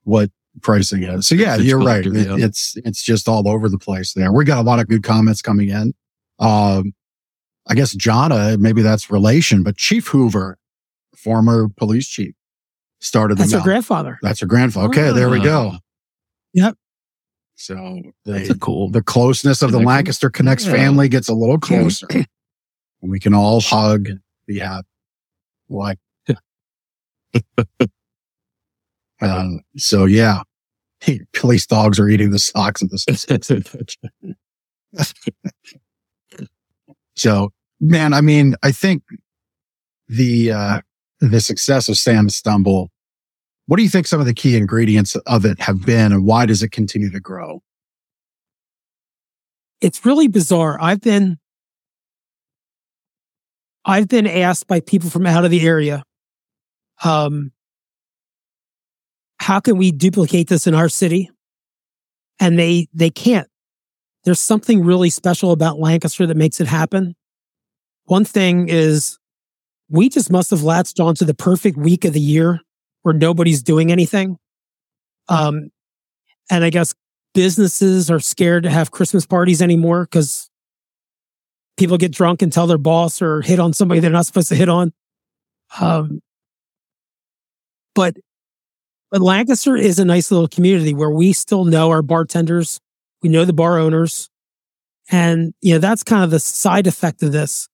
[0.03, 0.31] What
[0.61, 1.27] pricing is.
[1.27, 2.05] So yeah, you're right.
[2.05, 2.35] It, yeah.
[2.37, 4.31] It's, it's just all over the place there.
[4.31, 5.93] We got a lot of good comments coming in.
[6.39, 6.93] Um,
[7.67, 10.57] I guess Jonna, maybe that's relation, but Chief Hoover,
[11.15, 12.33] former police chief,
[12.99, 14.17] started That's her grandfather.
[14.21, 14.87] That's her grandfather.
[14.87, 15.13] Okay, oh.
[15.13, 15.73] there we go.
[16.53, 16.75] Yep.
[17.55, 18.89] So they, cool.
[18.89, 20.71] The closeness of the Lancaster Connects yeah.
[20.71, 22.07] family gets a little closer.
[22.09, 22.25] and
[23.01, 24.07] we can all hug
[24.47, 24.87] be happy.
[25.69, 25.99] Like,
[29.21, 30.43] um, so yeah,
[31.33, 33.95] police dogs are eating the socks of the
[37.15, 39.03] so man, I mean, I think
[40.07, 40.81] the, uh,
[41.19, 42.91] the success of Santa Stumble,
[43.67, 46.45] what do you think some of the key ingredients of it have been and why
[46.45, 47.61] does it continue to grow?
[49.81, 50.77] It's really bizarre.
[50.81, 51.37] I've been,
[53.85, 56.03] I've been asked by people from out of the area,
[57.03, 57.51] um,
[59.39, 61.29] how can we duplicate this in our city?
[62.39, 63.47] And they, they can't.
[64.23, 67.15] There's something really special about Lancaster that makes it happen.
[68.05, 69.17] One thing is
[69.89, 72.59] we just must have latched onto the perfect week of the year
[73.01, 74.37] where nobody's doing anything.
[75.29, 75.69] Um,
[76.49, 76.93] and I guess
[77.33, 80.49] businesses are scared to have Christmas parties anymore because
[81.77, 84.55] people get drunk and tell their boss or hit on somebody they're not supposed to
[84.55, 84.91] hit on.
[85.79, 86.21] Um,
[87.95, 88.17] but
[89.11, 92.79] but Lancaster is a nice little community where we still know our bartenders,
[93.21, 94.29] we know the bar owners,
[95.11, 97.67] and you know that's kind of the side effect of this.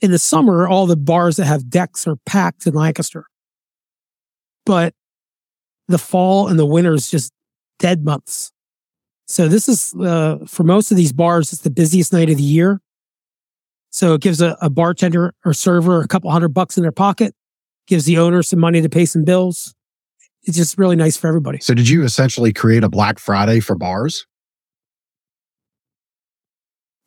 [0.00, 3.26] In the summer, all the bars that have decks are packed in Lancaster,
[4.64, 4.94] but
[5.88, 7.32] the fall and the winter is just
[7.78, 8.52] dead months.
[9.26, 12.42] So this is uh, for most of these bars, it's the busiest night of the
[12.42, 12.80] year.
[13.90, 17.34] So it gives a, a bartender or server a couple hundred bucks in their pocket,
[17.86, 19.75] gives the owner some money to pay some bills
[20.46, 21.58] it's just really nice for everybody.
[21.60, 24.26] So did you essentially create a Black Friday for bars?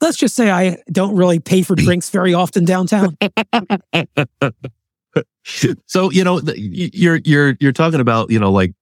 [0.01, 3.17] Let's just say I don't really pay for drinks very often downtown.
[5.85, 8.73] so, you know, you're you're you're talking about, you know, like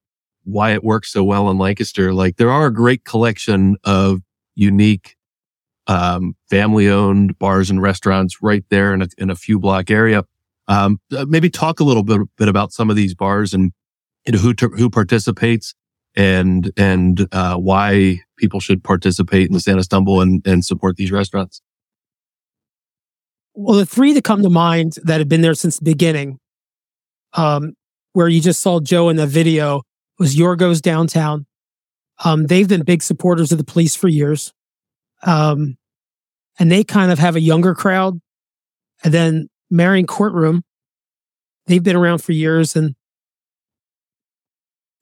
[0.44, 2.14] why it works so well in Lancaster.
[2.14, 4.22] Like there are a great collection of
[4.56, 5.16] unique
[5.88, 10.24] um, family owned bars and restaurants right there in a, in a few block area.
[10.68, 13.72] Um, uh, maybe talk a little bit, bit about some of these bars and
[14.28, 15.74] into who who participates
[16.16, 21.12] and and uh, why people should participate in the Santa Stumble and, and support these
[21.12, 21.62] restaurants?
[23.56, 26.38] Well, the three that come to mind that have been there since the beginning,
[27.34, 27.74] um,
[28.14, 29.82] where you just saw Joe in the video,
[30.20, 31.48] was Yorgos downtown.
[32.24, 34.54] Um, they've been big supporters of the police for years.
[35.24, 35.78] Um,
[36.60, 38.20] and they kind of have a younger crowd.
[39.04, 40.64] And then Marion Courtroom,
[41.68, 42.96] they've been around for years and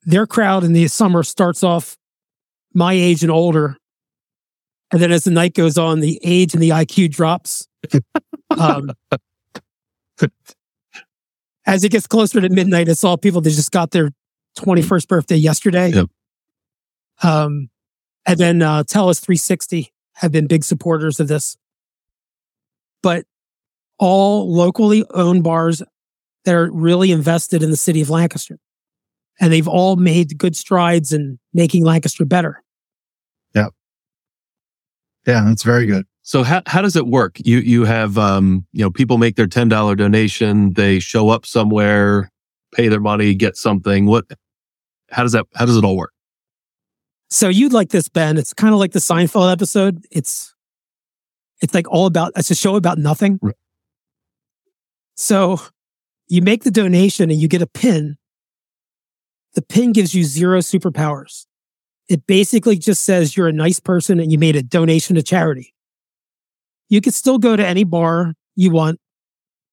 [0.05, 1.97] their crowd in the summer starts off
[2.73, 3.77] my age and older.
[4.91, 7.67] And then as the night goes on, the age and the IQ drops.
[8.57, 8.91] um,
[11.65, 14.11] as it gets closer to midnight, it's all people that just got their
[14.59, 15.89] 21st birthday yesterday.
[15.89, 16.09] Yep.
[17.23, 17.69] Um,
[18.25, 21.57] and then uh, Tellus 360 have been big supporters of this.
[23.01, 23.25] But
[23.97, 25.81] all locally owned bars
[26.43, 28.59] that are really invested in the city of Lancaster.
[29.39, 32.63] And they've all made good strides in making Lancaster better.
[33.53, 33.67] Yeah,
[35.27, 36.05] Yeah, that's very good.
[36.21, 37.37] So how how does it work?
[37.43, 41.45] You you have um you know people make their ten dollar donation, they show up
[41.45, 42.31] somewhere,
[42.73, 44.05] pay their money, get something.
[44.05, 44.25] What?
[45.11, 45.45] How does that?
[45.53, 46.13] How does it all work?
[47.29, 48.37] So you'd like this, Ben.
[48.37, 50.03] It's kind of like the Seinfeld episode.
[50.11, 50.55] It's
[51.61, 53.39] it's like all about it's a show about nothing.
[53.41, 53.55] Right.
[55.15, 55.59] So
[56.27, 58.17] you make the donation and you get a pin.
[59.55, 61.45] The pin gives you zero superpowers.
[62.07, 65.73] It basically just says you're a nice person and you made a donation to charity.
[66.89, 68.99] You can still go to any bar you want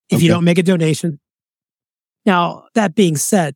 [0.09, 1.21] if you don't make a donation.
[2.25, 3.55] Now, that being said,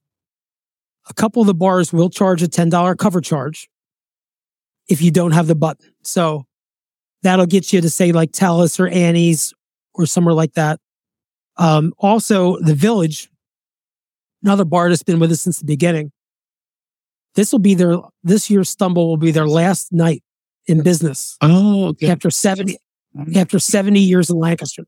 [1.08, 3.68] a couple of the bars will charge a $10 cover charge
[4.88, 5.92] if you don't have the button.
[6.02, 6.46] So
[7.22, 9.54] that'll get you to say like Tellus or Annie's
[9.94, 10.80] or somewhere like that.
[11.56, 13.30] Um, also, the Village,
[14.42, 16.12] another bar that's been with us since the beginning.
[17.36, 20.22] This will be their this year's stumble will be their last night
[20.66, 22.08] in business Oh, okay.
[22.08, 22.78] after seventy
[23.36, 24.84] after seventy years in Lancaster.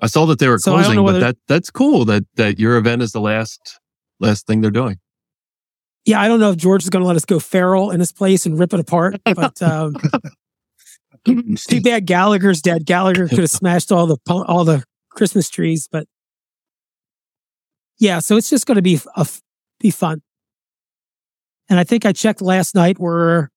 [0.00, 3.02] I saw that they were So closing, but that that's cool that that your event
[3.02, 3.78] is the last
[4.18, 4.98] last thing they're doing.
[6.04, 8.10] Yeah, I don't know if George is going to let us go feral in his
[8.12, 9.94] place and rip it apart, but um,
[11.24, 12.84] too bad Gallagher's dead.
[12.86, 16.08] Gallagher could have smashed all the all the Christmas trees, but
[17.98, 19.26] yeah, so it's just going to be a,
[19.78, 20.22] be fun.
[21.72, 22.98] And I think I checked last night.
[22.98, 23.48] We're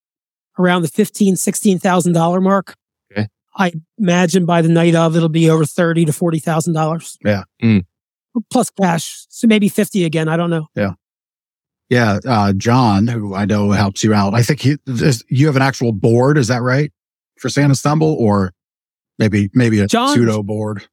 [0.58, 2.76] around the fifteen, sixteen thousand dollar mark.
[3.12, 3.28] Okay.
[3.58, 7.18] I imagine by the night of it'll be over thirty to forty thousand dollars.
[7.26, 7.44] Yeah.
[7.62, 7.84] Mm.
[8.50, 10.30] Plus cash, so maybe fifty again.
[10.30, 10.68] I don't know.
[11.90, 14.34] Yeah, uh, John, who I know helps you out.
[14.34, 16.38] I think he, is, you have an actual board.
[16.38, 16.94] Is that right
[17.38, 18.54] for Santa Stumble, or
[19.20, 20.88] maybe maybe a John- pseudo board?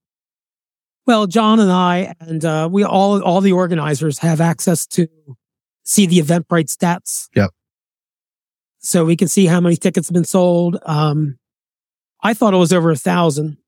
[1.06, 5.06] Well, John and I and uh, we all all the organizers have access to
[5.84, 7.28] see the Eventbrite stats.
[7.34, 7.50] Yep.
[8.78, 10.78] So we can see how many tickets have been sold.
[10.84, 11.38] Um,
[12.22, 13.58] I thought it was over a thousand,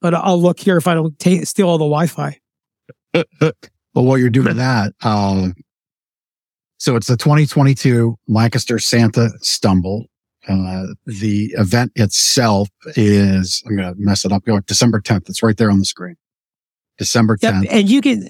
[0.00, 2.38] but I'll look here if I don't ta steal all the Wi-Fi.
[3.94, 5.54] Well, while you're doing that, um,
[6.76, 10.04] so it's the 2022 Lancaster Santa Stumble.
[10.46, 14.44] Uh, the event itself is, I'm going to mess it up.
[14.44, 15.30] Go like December 10th.
[15.30, 16.16] It's right there on the screen.
[16.98, 17.54] December Yep.
[17.54, 17.66] 10th.
[17.70, 18.28] And you can,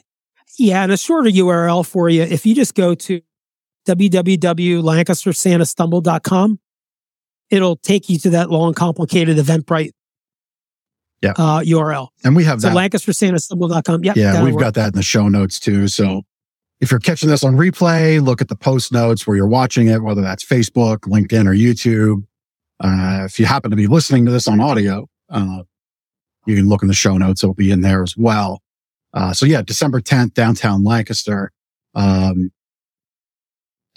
[0.59, 2.23] yeah, and a shorter URL for you.
[2.23, 3.21] If you just go to
[3.87, 6.59] www.lancastersantastumble.com,
[7.51, 9.91] it'll take you to that long, complicated Eventbrite
[11.23, 11.33] Yeah.
[11.37, 12.09] uh, URL.
[12.25, 12.77] And we have So that.
[12.77, 14.05] lancastersantastumble.com.
[14.05, 14.17] Yep.
[14.17, 14.63] yeah, we've work.
[14.63, 15.89] got that in the show notes too.
[15.89, 16.23] So
[16.81, 20.03] if you're catching this on replay, look at the post notes where you're watching it,
[20.03, 22.25] whether that's Facebook, LinkedIn, or YouTube.
[22.81, 25.63] Uh, if you happen to be listening to this on audio, uh,
[26.45, 27.43] you can look in the show notes.
[27.43, 28.61] It'll be in there as well.
[29.15, 31.53] Uh, so yeah, December 10th, downtown Lancaster.
[31.95, 32.51] Um,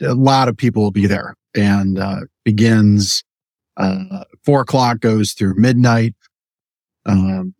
[0.02, 3.24] a lot of people will be there and, uh, begins,
[3.78, 6.16] uh, four o'clock goes through midnight.
[7.06, 7.54] Um,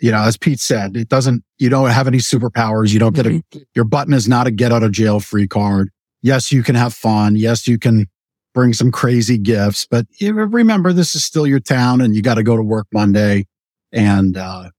[0.00, 2.92] you know, as Pete said, it doesn't, you don't have any superpowers.
[2.92, 3.42] You don't get a,
[3.74, 5.90] your button is not a get out of jail free card.
[6.22, 7.36] Yes, you can have fun.
[7.36, 8.06] Yes, you can
[8.52, 12.42] bring some crazy gifts, but remember this is still your town and you got to
[12.42, 13.46] go to work Monday
[13.92, 14.70] and, uh,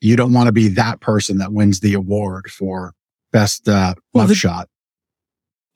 [0.00, 2.94] you don't want to be that person that wins the award for
[3.32, 4.68] best, uh, Well, love the- shot.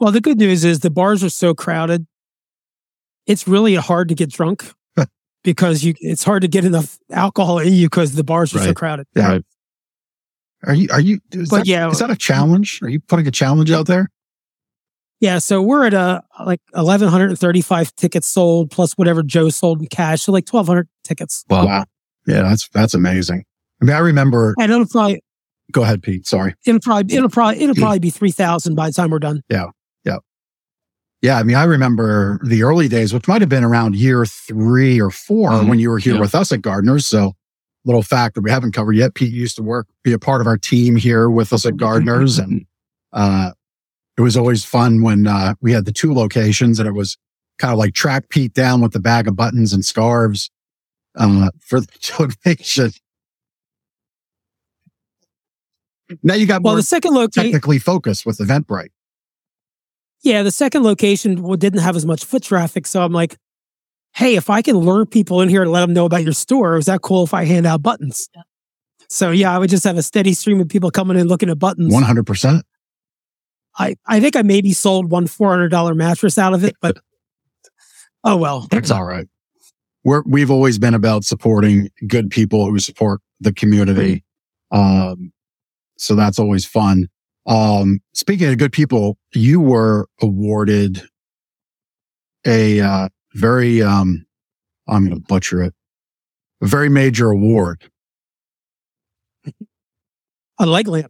[0.01, 2.07] Well, the good news is the bars are so crowded.
[3.27, 4.73] It's really hard to get drunk
[5.45, 8.75] because you it's hard to get enough alcohol in you because the bars are so
[8.75, 9.07] crowded.
[9.15, 9.29] Yeah.
[9.29, 9.45] Right.
[10.65, 11.89] Are you, are you, is, But that, yeah.
[11.91, 12.81] is that a challenge?
[12.83, 14.09] Are you putting a challenge out there?
[15.21, 19.23] Yeah, so we're at a like eleven hundred and thirty five tickets sold plus whatever
[19.23, 21.45] Joe sold in cash, so like twelve hundred tickets.
[21.49, 21.85] Wow.
[22.27, 23.45] Yeah, that's, that's amazing.
[23.83, 25.21] I mean, I remember, And it'll probably
[25.73, 26.27] go ahead, Pete.
[26.27, 26.55] Sorry.
[26.65, 29.43] it'll probably it'll probably it'll probably be three thousand by the time we're done.
[29.51, 29.67] Yeah,
[30.05, 30.19] yeah,
[31.21, 31.39] yeah.
[31.39, 35.11] I mean, I remember the early days, which might have been around year three or
[35.11, 35.69] 4 Mhm.
[35.69, 36.21] when you were here Yeah.
[36.21, 37.07] with us at Gardeners.
[37.07, 37.33] So,
[37.85, 39.15] little fact that we haven't covered yet.
[39.15, 42.39] Pete used to work, be a part of our team here with us at Gardeners,
[42.39, 42.65] and
[43.13, 43.51] uh,
[44.17, 47.17] it was always fun when uh, we had the two locations, and it was
[47.59, 50.51] kind of like track Pete down with the bag of buttons and scarves
[51.17, 51.89] uh, for the
[52.45, 52.93] donation.
[56.23, 58.91] Now you got Well, more the second location, technically focused with Eventbrite.
[60.23, 63.37] yeah, the second location didn't have as much foot traffic, so I'm like,
[64.15, 66.77] hey, if I can lure people in here and let them know about your store,
[66.77, 68.29] is that cool if I hand out buttons?
[69.09, 71.59] So yeah, I would just have a steady stream of people coming in looking at
[71.59, 71.93] buttons.
[71.93, 72.65] One hundred percent.
[73.79, 76.99] I I think I maybe sold one four hundred dollar mattress out of it, but
[78.25, 78.67] oh well.
[78.71, 79.27] that's all right.
[80.05, 84.25] We're, we've always been about supporting good people who support the community.
[84.73, 85.33] Um,
[86.03, 87.09] so that's always fun.
[87.47, 91.03] Um, speaking of good people, you were awarded
[92.45, 94.27] a, uh, very, um,
[94.89, 95.75] I'm going to butcher it,
[96.61, 97.89] a very major award.
[100.59, 101.09] A leg lamp.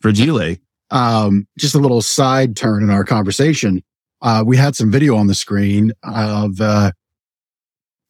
[0.00, 0.56] Fragile.
[0.90, 3.82] Um, just a little side turn in our conversation.
[4.20, 6.90] Uh, we had some video on the screen of, uh,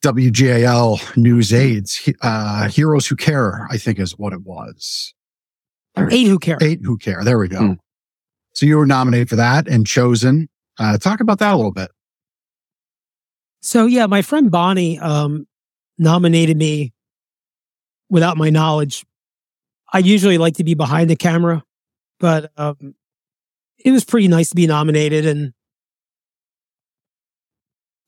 [0.03, 5.15] WGAL news aids, uh, heroes who care, I think is what it was.
[5.97, 6.59] Eight who care.
[6.61, 7.23] Eight who care.
[7.25, 7.59] There we go.
[7.59, 7.73] Hmm.
[8.55, 10.49] So you were nominated for that and chosen.
[10.79, 11.91] Uh, talk about that a little bit.
[13.61, 15.47] So yeah, my friend Bonnie um,
[15.99, 16.93] nominated me
[18.11, 19.05] without my knowledge.
[19.93, 21.63] I usually like to be behind the camera,
[22.19, 22.95] but um,
[23.79, 25.27] it was pretty nice to be nominated.
[25.27, 25.53] And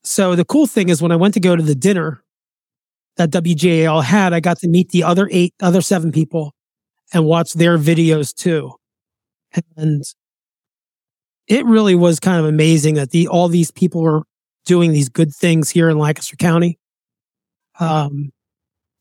[0.03, 2.23] so the cool thing is when I went to go to the dinner
[3.17, 6.54] that WGAL had, I got to meet the other eight, other seven people
[7.15, 8.73] and watch their videos too.
[9.77, 10.03] And
[11.47, 14.23] it really was kind of amazing that the all these people were
[14.65, 16.77] doing these good things here in Lancaster County.
[17.79, 18.31] Um,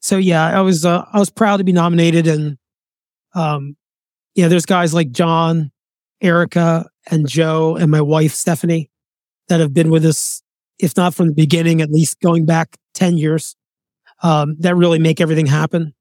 [0.00, 2.56] so yeah, I was uh, I was proud to be nominated, and
[3.34, 3.76] um,
[4.36, 5.72] yeah, there's guys like John,
[6.20, 8.90] Erica, and Joe, and my wife Stephanie
[9.48, 10.40] that have been with us,
[10.78, 13.56] if not from the beginning, at least going back ten years.
[14.22, 15.94] Um, that really make everything happen.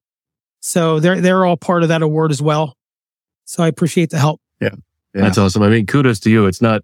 [0.65, 2.77] So they're they're all part of that award as well.
[3.43, 4.39] So I appreciate the help.
[4.61, 4.69] Yeah.
[5.13, 5.61] That's awesome.
[5.61, 6.45] I mean, kudos to you.
[6.47, 6.83] It's not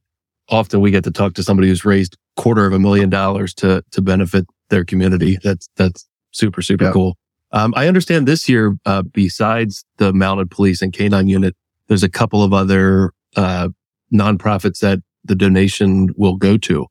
[0.49, 3.81] often we get to talk to somebody who's raised quarter of a million dollars to
[3.91, 5.37] to benefit their community.
[5.41, 6.91] That's that's super super Yeah.
[6.91, 7.17] cool.
[7.53, 11.55] Um, I understand this year, uh, besides the mounted police and canine unit,
[11.87, 13.69] there's a couple of other uh,
[14.13, 16.85] nonprofits that the donation will go to.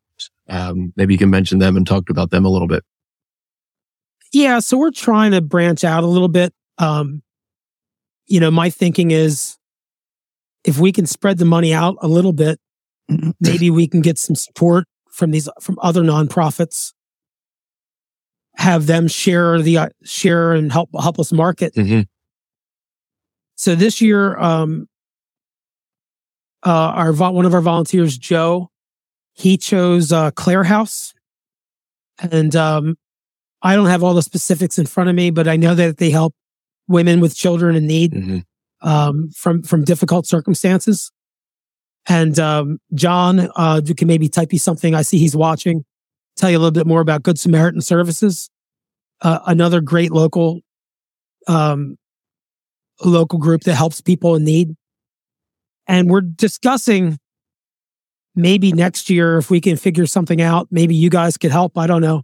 [0.48, 2.82] Um, maybe you can mention them and talk about them a little bit.
[4.32, 6.52] Yeah, so we're trying to branch out a little bit.
[6.78, 7.22] Um,
[8.26, 9.56] you know, my thinking is
[10.64, 12.60] if we can spread the money out a little bit,
[13.40, 16.92] maybe we can get some support from these from other nonprofits.
[18.56, 21.74] Have them share the uh, share and help help us market.
[21.74, 22.02] Mm-hmm.
[23.56, 24.88] So this year, um,
[26.64, 28.70] uh, our one of our volunteers, Joe,
[29.32, 31.14] he chose uh, Clare House,
[32.18, 32.96] and um,
[33.62, 36.10] I don't have all the specifics in front of me, but I know that they
[36.10, 36.34] help
[36.88, 38.88] women with children in need Mm-hmm.
[38.88, 41.12] um, from from difficult circumstances.
[42.08, 44.94] And um, John, uh, you can maybe type you something.
[44.94, 45.84] I see he's watching.
[46.36, 48.48] Tell you a little bit more about Good Samaritan Services,
[49.20, 50.60] uh, another great local
[51.46, 51.96] um,
[53.04, 54.74] local group that helps people in need.
[55.86, 57.18] And we're discussing
[58.34, 60.68] maybe next year if we can figure something out.
[60.70, 61.76] Maybe you guys could help.
[61.76, 62.22] I don't know.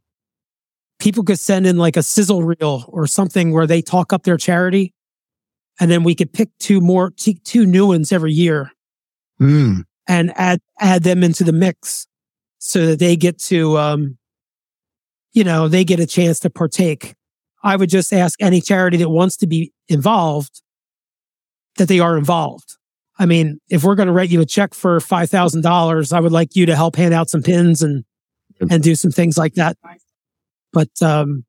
[1.05, 4.39] People could send in like a sizzle reel or something where they talk up their
[4.39, 4.95] charity,
[5.79, 8.73] and then we could pick two more, two new ones every year.
[9.39, 12.07] Mm, and add add them into the mix
[12.59, 14.17] so that they get to um
[15.35, 17.15] you know they get a chance to partake.
[17.63, 20.63] I would just ask any charity that wants to be involved
[21.77, 22.79] that they are involved.
[23.19, 26.57] I mean if we're going to write you a check for $5000 i would like
[26.57, 28.05] you to help hand out some pins and
[28.71, 29.77] and do some things like that
[30.75, 31.45] but um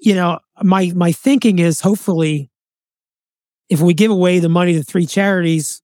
[0.00, 2.50] you know my my thinking is hopefully
[3.68, 5.82] if we give away the money to three charities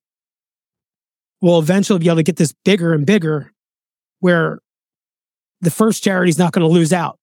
[1.41, 3.53] we'll eventually be able to get this bigger and bigger
[4.21, 4.61] where
[5.61, 7.19] the first charity is not going to lose out.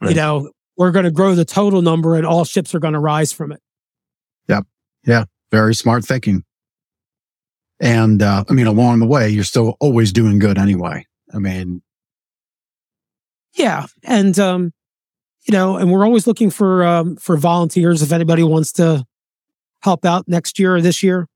[0.00, 0.10] right.
[0.10, 3.00] You know, we're going to grow the total number and all ships are going to
[3.00, 3.60] rise from it.
[4.48, 4.64] Yep.
[5.06, 5.24] Yeah.
[5.50, 6.44] Very smart thinking.
[7.80, 11.06] And, uh, I mean, along the way, you're still always doing good anyway.
[11.34, 11.82] I mean,
[13.54, 13.86] Yeah.
[14.04, 14.72] And, um,
[15.46, 18.02] you know, and we're always looking for, um, for volunteers.
[18.02, 19.04] If anybody wants to
[19.82, 21.26] help out next year or this year,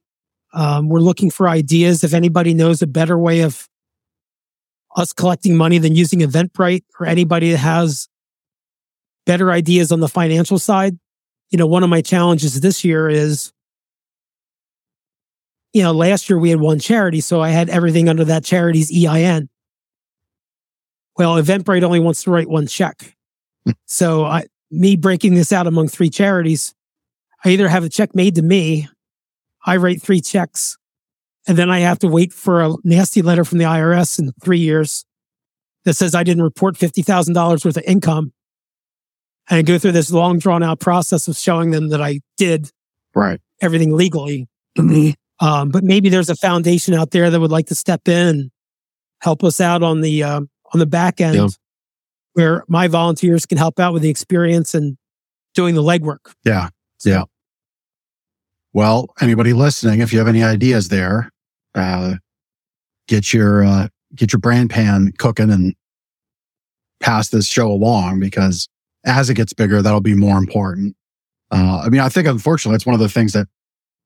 [0.53, 2.05] um, we're looking for ideas.
[2.05, 3.69] If anybody knows a better way of
[4.97, 8.09] us collecting money than using Eventbrite or anybody that has
[9.27, 10.97] better ideas on the financial side,
[11.51, 13.53] you know, one of my challenges this year is,
[15.73, 18.93] you know, last year we had one charity, so I had everything under that charity's
[18.93, 19.49] EIN.
[21.17, 23.15] Well, Eventbrite only wants to write one check.
[23.87, 26.75] so I, me breaking this out among three charities,
[27.45, 28.89] I either have a check made to me,
[29.65, 30.77] I write three checks,
[31.47, 34.59] and then I have to wait for a nasty letter from the IRS in three
[34.59, 35.05] years
[35.85, 38.33] that says I didn't report $50,000 worth of income.
[39.49, 42.71] And I go through this long drawn out process of showing them that I did
[43.15, 43.41] right.
[43.61, 44.49] everything legally.
[44.77, 45.15] To me.
[45.41, 48.51] Um, but maybe there's a foundation out there that would like to step in and
[49.21, 51.49] help us out on the um, on the back end, Yeah.
[52.35, 54.97] where my volunteers can help out with the experience and
[55.55, 56.35] doing the legwork.
[56.45, 56.69] Yeah.
[57.05, 57.25] Yeah.
[58.73, 61.31] Well, anybody listening, if you have any ideas there,
[61.75, 62.15] uh,
[63.07, 65.75] get your, uh, get your brand pan cooking and
[67.01, 68.69] pass this show along because
[69.05, 70.97] as it gets bigger, that'll be more important.
[71.53, 73.47] Uh, I mean, I think unfortunately, it's one of the things that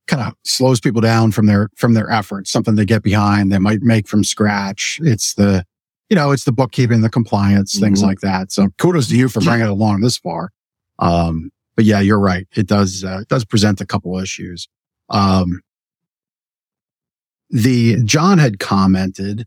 [0.06, 3.58] kind of slows people down from their, from their efforts, something they get behind, they
[3.58, 5.00] might make from scratch.
[5.02, 5.64] It's the,
[6.08, 7.84] you know, it's the bookkeeping, the compliance, mm-hmm.
[7.84, 8.50] things like that.
[8.52, 10.50] So kudos to you for bringing it along this far.
[10.98, 12.46] Um, but yeah, you're right.
[12.56, 14.68] It does, uh, it does present a couple issues.
[15.10, 15.60] Um,
[17.50, 19.46] the John had commented,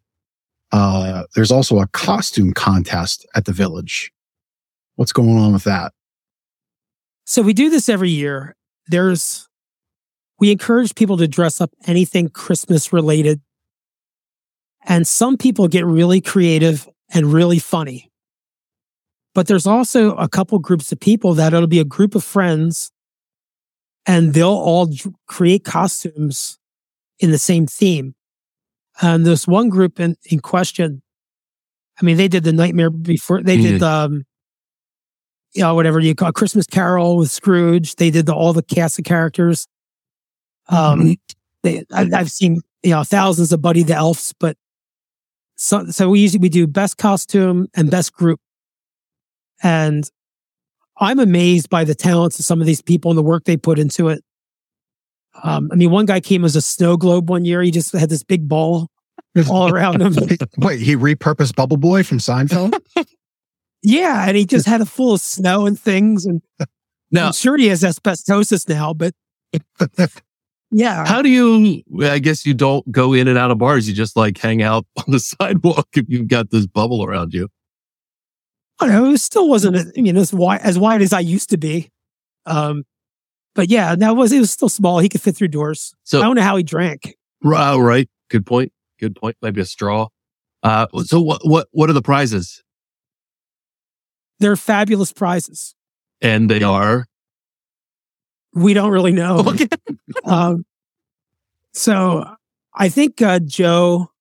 [0.72, 4.12] uh, there's also a costume contest at the village.
[4.96, 5.94] What's going on with that?
[7.26, 8.56] So we do this every year.
[8.88, 9.48] There's,
[10.40, 13.42] we encourage people to dress up anything Christmas related.
[14.84, 18.12] And some people get really creative and really funny.
[19.34, 22.92] But there's also a couple groups of people that it'll be a group of friends
[24.06, 24.90] and they'll all
[25.28, 26.58] create costumes
[27.20, 28.16] in the same theme.
[29.02, 31.02] And this one group in, in question,
[32.02, 34.24] I mean, they did the nightmare before they did, um,
[35.54, 37.96] you know, whatever you call Christmas Carol with Scrooge.
[37.96, 39.68] They did the, all the cast of characters.
[40.68, 41.14] Um, mm-hmm.
[41.64, 44.58] they, I, I've seen, you know, thousands of Buddy the Elves, but
[45.62, 48.40] so, so we usually, we do best costume and best group.
[49.62, 50.10] And
[50.98, 53.78] I'm amazed by the talents of some of these people and the work they put
[53.78, 54.24] into it.
[55.44, 57.62] Um, I mean, one guy came as a snow globe one year.
[57.62, 58.88] He just had this big ball
[59.52, 60.16] all around him.
[60.58, 62.74] Wait, he repurposed Bubble Boy from Seinfeld?
[63.84, 66.26] yeah, and he just had a full of snow and things.
[66.26, 66.42] And
[67.12, 69.14] now, I'm sure he has asbestosis now, but
[70.72, 71.06] yeah.
[71.06, 71.84] How do you?
[72.02, 73.88] I guess you don't go in and out of bars.
[73.88, 77.50] You just like hang out on the sidewalk if you've got this bubble around you.
[78.80, 79.12] I don't know.
[79.12, 81.92] It still wasn't, you know, as wide as wide as I used to be.
[82.46, 82.84] Um,
[83.54, 85.00] but yeah, that was it was still small.
[85.00, 85.94] He could fit through doors.
[86.04, 87.16] So I don't know how he drank.
[87.46, 88.10] Uh, right.
[88.30, 88.72] Good point.
[89.00, 89.36] Good point.
[89.42, 90.08] Maybe a straw.
[90.64, 92.64] Uh, so what what what are the prizes?
[94.40, 95.76] They're fabulous prizes.
[96.22, 97.08] And they are.
[98.54, 99.40] We don't really know.
[99.48, 99.68] Okay.
[100.26, 100.66] um,
[101.74, 102.26] so
[102.74, 104.12] I think uh, Joe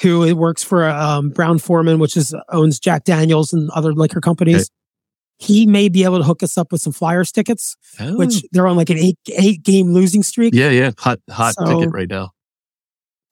[0.00, 4.54] who works for um, Brown-Forman, which is owns Jack Daniels and other liquor companies.
[4.56, 4.68] Okay.
[5.38, 8.16] He may be able to hook us up with some Flyers tickets, oh.
[8.16, 10.54] which they're on like an eight eight game losing streak.
[10.54, 12.30] Yeah, yeah, hot hot so, ticket right now.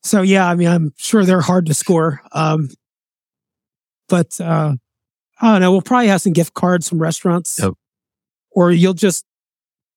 [0.03, 2.21] So yeah, I mean, I'm sure they're hard to score.
[2.33, 2.69] Um,
[4.09, 4.75] but uh,
[5.41, 5.73] I don't know.
[5.73, 7.73] We'll probably have some gift cards from restaurants, yep.
[8.51, 9.25] or you'll just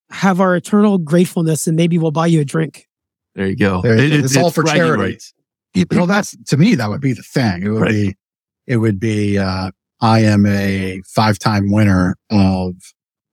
[0.09, 2.87] have our eternal gratefulness, and maybe we'll buy you a drink.
[3.35, 3.81] There you go.
[3.81, 5.03] There, it, it's, it's, all for charity.
[5.03, 5.33] Rights
[5.77, 7.63] you know, that's to me, that would be the thing.
[7.63, 7.91] It would right.
[7.91, 8.15] be,
[8.65, 12.73] it would be, uh, I am a five time winner of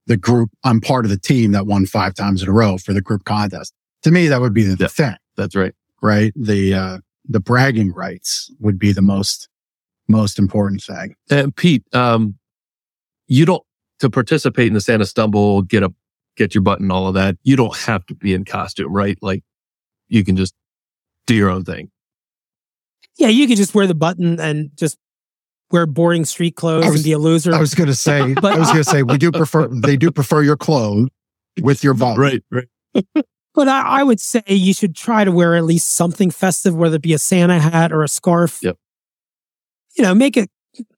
[0.06, 0.50] the group.
[0.62, 3.24] I'm part of the team that won five times in a row for the group
[3.24, 3.72] contest.
[4.02, 5.16] To me, that would be the, yeah, thing.
[5.36, 5.72] That's right.
[6.02, 6.32] Right.
[6.36, 9.48] The, uh, the bragging rights would be the most,
[10.08, 11.16] most important thing.
[11.30, 12.38] And Pete, um,
[13.26, 13.62] you don't,
[14.00, 15.94] to participate in the Santa Stumble, get a,
[16.36, 17.36] get your button, all of that.
[17.42, 19.18] You don't have to be in costume, right?
[19.22, 19.42] Like
[20.08, 20.54] you can just
[21.26, 21.90] do your own thing.
[23.16, 24.98] Yeah, you could just wear the button and just
[25.70, 27.54] wear boring street clothes was, and be a loser.
[27.54, 29.96] I was going to say, but, I was going to say, we do prefer, they
[29.96, 31.08] do prefer your clothes
[31.60, 32.20] with your button.
[32.20, 32.68] Right, right.
[33.54, 36.96] but I, I, would say you should try to wear at least something festive, whether
[36.96, 38.60] it be a Santa hat or a scarf.
[38.62, 38.76] Yep.
[39.96, 40.50] You know, make it,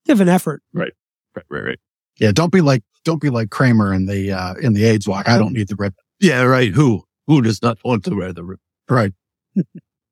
[0.07, 0.63] give an effort.
[0.73, 0.93] Right,
[1.35, 1.79] right, right, right.
[2.19, 5.29] Yeah, don't be like, don't be like Kramer in the, uh, in the AIDS walk.
[5.29, 5.97] I don't need the ribbon.
[6.21, 6.73] Yeah, right.
[6.73, 8.63] Who, who does not want to wear the ribbon?
[8.91, 9.13] Right.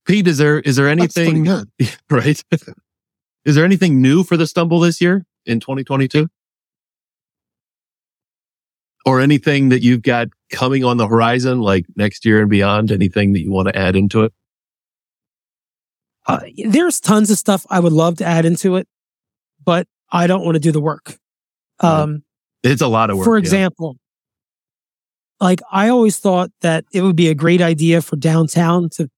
[0.07, 1.45] Pete, is there is there anything
[2.11, 2.45] right?
[3.45, 6.28] is there anything new for the stumble this year in 2022?
[9.07, 12.90] Or anything that you've got coming on the horizon, like next year and beyond?
[12.90, 14.32] Anything that you want to add into it?
[16.26, 18.88] Uh, there's tons of stuff I would love to add into it,
[19.62, 21.18] but I don't want to do the work.
[21.80, 22.22] Um,
[22.65, 23.25] it's a lot of work.
[23.25, 23.97] For example,
[25.41, 25.47] yeah.
[25.47, 29.09] like I always thought that it would be a great idea for downtown to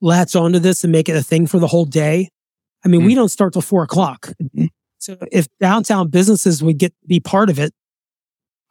[0.00, 2.30] latch onto this and make it a thing for the whole day.
[2.84, 3.06] I mean, mm.
[3.06, 4.32] we don't start till four o'clock.
[4.42, 4.66] Mm-hmm.
[4.98, 7.72] So if downtown businesses would get be part of it,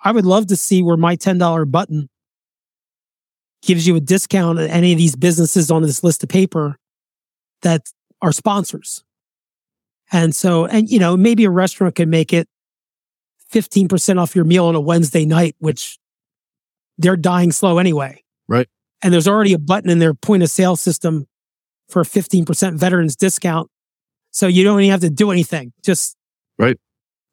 [0.04, 2.10] I would love to see where my $10 button
[3.62, 6.78] gives you a discount at any of these businesses on this list of paper
[7.62, 7.82] that
[8.22, 9.04] are sponsors.
[10.12, 12.48] And so, and you know, maybe a restaurant can make it
[13.54, 15.98] 15% off your meal on a Wednesday night, which
[16.98, 18.24] they're dying slow anyway.
[18.48, 18.68] Right
[19.02, 21.28] and there's already a button in their point of sale system
[21.88, 23.70] for a 15% veterans discount.
[24.32, 25.74] So you don't even have to do anything.
[25.84, 26.16] Just
[26.58, 26.78] right.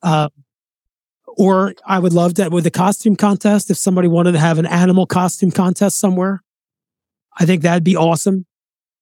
[0.03, 0.29] Uh,
[1.27, 4.67] Or I would love that with the costume contest, if somebody wanted to have an
[4.67, 6.43] animal costume contest somewhere,
[7.39, 8.47] I think that'd be awesome.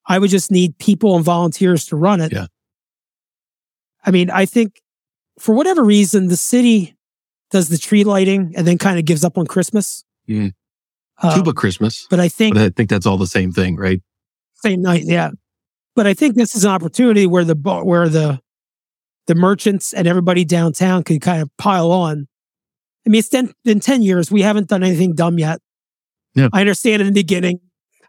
[0.07, 2.33] I would just need people and volunteers to run it.
[2.33, 2.47] Yeah.
[4.05, 4.83] I mean, I think
[5.39, 6.97] for whatever reason, the city
[7.51, 10.05] does the tree lighting and then kind of gives up on Christmas.
[10.29, 10.53] Mm.
[11.23, 12.07] Uh, Tuba Christmas.
[12.11, 14.03] but I think But I think that's all the same thing, right?
[14.57, 15.31] same night, yeah.
[15.95, 18.41] But I think this is an opportunity where the where the
[19.27, 22.27] the merchants and everybody downtown could kind of pile on.
[23.07, 24.31] I mean, it's ten, been ten years.
[24.31, 25.61] We haven't done anything dumb yet.
[26.35, 26.49] Yeah.
[26.53, 27.61] I understand in the beginning,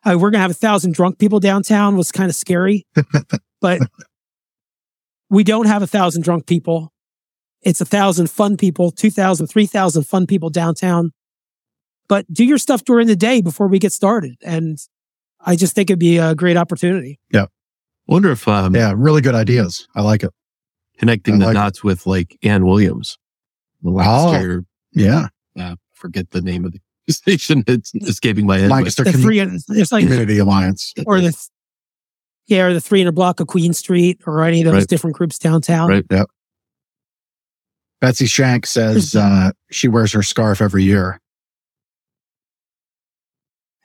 [0.04, 2.88] uh, we're gonna have a thousand drunk people downtown was kind of scary,
[3.62, 3.82] but
[5.30, 6.92] we don't have a thousand drunk people.
[7.66, 11.12] It's a thousand fun people, 2,000, 3,000 fun people downtown.
[12.08, 14.36] But do your stuff during the day before we get started.
[14.44, 14.78] And
[15.42, 17.20] I just think it'd be a great opportunity.
[17.34, 17.48] Yeah.
[18.08, 19.88] Wonder if um, Yeah, really good ideas.
[19.96, 20.30] I like it.
[21.00, 21.56] connecting I the like it.
[21.56, 23.18] dots with like Ann Williams,
[23.82, 24.64] the Lancaster,
[24.94, 25.28] Yeah.
[25.60, 26.80] uh, forget the name of the
[27.12, 27.64] station.
[27.68, 28.70] It's escaping my head.
[28.70, 29.40] but- Lancaster The Commu- three,
[29.80, 30.94] it's like, Community Alliance.
[31.08, 31.36] or the,
[32.46, 34.88] yeah, or the 300 block of Queen Street or any of those Right.
[34.88, 35.90] different groups downtown.
[35.90, 36.06] Right.
[38.02, 41.20] Betsy Shank says uh, she wears her scarf every year.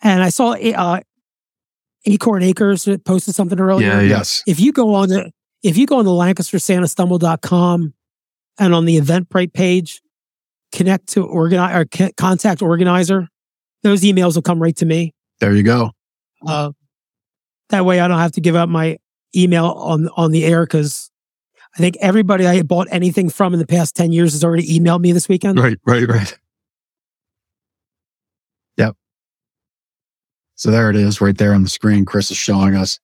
[0.03, 1.01] And I saw uh,
[2.07, 3.87] Acorn Acres posted something earlier.
[3.87, 4.09] Yeah, yeah.
[4.09, 4.43] Yes.
[4.47, 5.31] If you go on the,
[5.63, 7.95] if you go on the LancasterSantaStumble.com
[8.59, 10.01] and on the Eventbrite page,
[10.73, 13.29] connect to organize or contact organizer,
[13.83, 15.13] those emails will come right to me.
[15.41, 15.91] There you go.
[16.47, 16.73] Uh,
[17.69, 18.99] that way I don't have to give out my
[19.37, 21.10] email on, on the air because
[21.75, 25.01] I think everybody I bought anything from in the past 10 years has already emailed
[25.01, 25.59] me this weekend.
[25.59, 26.39] Right, right, right.
[28.77, 28.97] Yep.
[30.57, 32.05] So there it is right there on the screen.
[32.05, 32.99] Chris is showing us.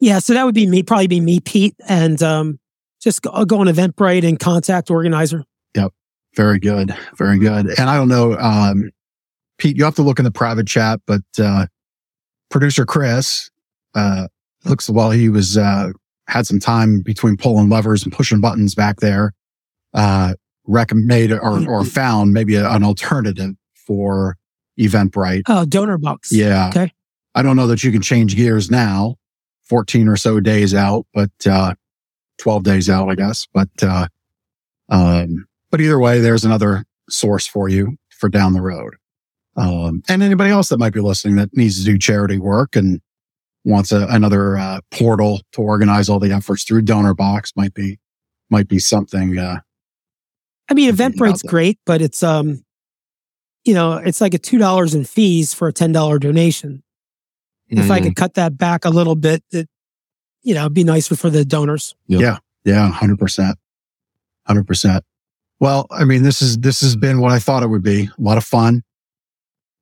[0.00, 0.18] Yeah.
[0.18, 2.58] So that would be me, probably be me, Pete, and, um,
[3.00, 5.44] just go, go on Eventbrite and contact organizer.
[5.74, 5.92] Yep.
[6.36, 6.94] Very good.
[7.16, 7.66] Very good.
[7.78, 8.90] And I don't know, um,
[9.56, 11.66] Pete, you have to look in the private chat, but, uh,
[12.50, 13.50] producer Chris,
[13.94, 14.28] uh,
[14.64, 15.92] looks while he was, uh,
[16.26, 19.32] had some time between pulling levers and pushing buttons back there,
[19.92, 20.34] uh,
[20.66, 24.36] recommended or, or found maybe a, an alternative for
[24.78, 25.42] Eventbrite.
[25.48, 26.32] Oh, donor box.
[26.32, 26.68] Yeah.
[26.68, 26.92] Okay.
[27.34, 29.16] I don't know that you can change gears now,
[29.64, 31.74] 14 or so days out, but, uh,
[32.38, 33.46] 12 days out, I guess.
[33.52, 34.06] But, uh,
[34.88, 38.94] um, but either way, there's another source for you for down the road.
[39.56, 43.00] Um, and anybody else that might be listening that needs to do charity work and
[43.64, 47.98] wants a, another, uh, portal to organize all the efforts through donor box might be,
[48.50, 49.60] might be something, uh,
[50.68, 52.64] I mean, Eventbrite's great, but it's um,
[53.64, 56.82] you know, it's like a two dollars in fees for a ten dollar donation.
[57.68, 59.68] If I Mm, could cut that back a little bit, it
[60.42, 61.94] you know, it'd be nicer for the donors.
[62.08, 63.58] Yeah yeah, hundred percent,
[64.46, 65.04] hundred percent.
[65.60, 68.04] Well, I mean, this is this has been what I thought it would be.
[68.18, 68.82] A lot of fun,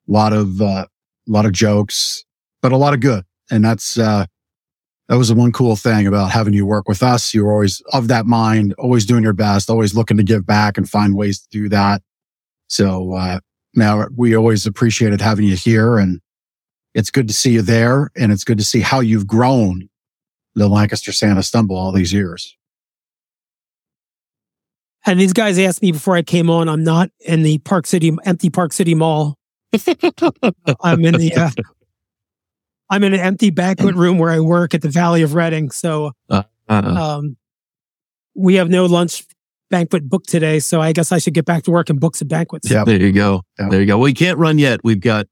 [0.09, 2.25] a lot of uh, a lot of jokes,
[2.61, 3.25] but a lot of good.
[3.53, 4.25] And that's uh,
[5.09, 7.35] that was the one cool thing about having you work with us.
[7.35, 10.79] You were always of that mind, always doing your best, always looking to give back
[10.79, 12.01] and find ways to do that.
[12.69, 13.41] So uh,
[13.75, 16.23] now we always appreciated having you here, and
[16.95, 19.91] it's good to see you there, and it's good to see how you've grown
[20.55, 22.57] the Lancaster Santa Stumble all these years.
[25.05, 28.17] And these guys asked me before I came on, I'm not in the Park City
[28.25, 29.37] empty Park City Mall.
[30.83, 31.51] I'm in the uh,
[32.93, 35.71] I'm in an empty banquet room where I work at the Valley of Reading.
[35.71, 37.37] So uh, um,
[38.35, 39.25] we have no lunch
[39.71, 40.59] banquet booked today.
[40.61, 42.71] So I guess I should get back to work and book some banquets.
[42.71, 42.85] Yeah.
[42.85, 43.43] there you go.
[43.59, 43.69] Yeah.
[43.71, 43.97] There you go.
[43.99, 44.81] Well, you can't run yet.
[44.85, 45.27] We've got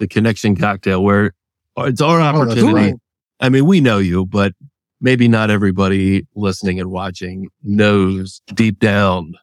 [0.00, 1.32] the connection cocktail where
[1.78, 2.72] it's our Oh, opportunity.
[2.72, 2.94] right.
[3.40, 4.52] I mean, we know you, but
[5.00, 9.34] maybe not everybody listening and watching knows deep down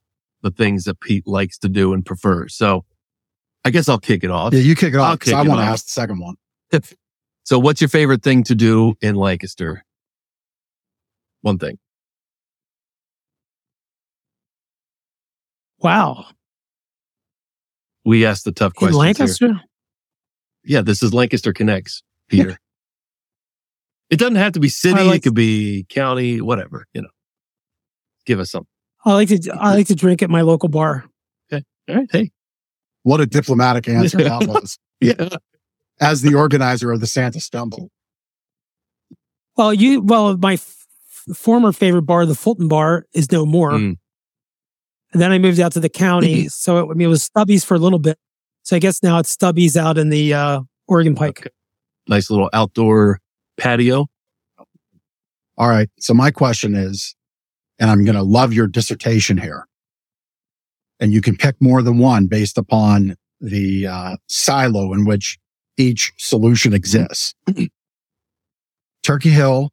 [0.42, 2.54] the things that Pete likes to do and prefers.
[2.56, 2.84] So
[3.64, 4.54] I guess I'll kick it off.
[4.54, 5.20] Yeah, you kick it I'll off.
[5.20, 6.36] 'cause kick I it want to ask the second one.
[7.52, 9.84] So what's your favorite thing to do in Lancaster?
[11.42, 11.80] One thing.
[15.80, 16.28] Wow.
[18.06, 19.38] We asked the tough In questions.
[19.38, 19.60] here.
[20.64, 22.58] Yeah, this is Lancaster Connects, Peter.
[24.10, 25.04] It doesn't have to be city.
[25.04, 27.10] Like- it could be county, whatever, you know.
[28.26, 28.70] Give us something.
[29.04, 31.04] I like to I like to drink at my local bar.
[31.52, 31.66] Okay.
[31.90, 32.08] All right.
[32.10, 32.32] Hey.
[33.04, 34.78] What a diplomatic answer that was.
[35.02, 35.28] Yeah.
[36.02, 37.90] As the organizer of the Santa Stumble.
[39.56, 40.88] Well, you well, my f-
[41.36, 43.72] former favorite bar, the Fulton Bar, is no more.
[43.72, 43.98] Mm.
[45.14, 47.64] And then I moved out to the county, so it, I mean, it was Stubby's
[47.64, 48.18] for a little bit.
[48.64, 51.42] So I guess now it's Stubby's out in the uh, Oregon Pike.
[51.42, 51.50] Okay.
[52.08, 53.20] Nice little outdoor
[53.58, 54.08] patio.
[55.58, 55.90] All right.
[56.00, 57.16] So my question is,
[57.78, 59.68] and I'm going to love your dissertation here.
[61.00, 65.38] and you can pick more than one based upon the uh, silo in which
[65.82, 67.34] each solution exists.
[69.04, 69.72] Turkey Hill,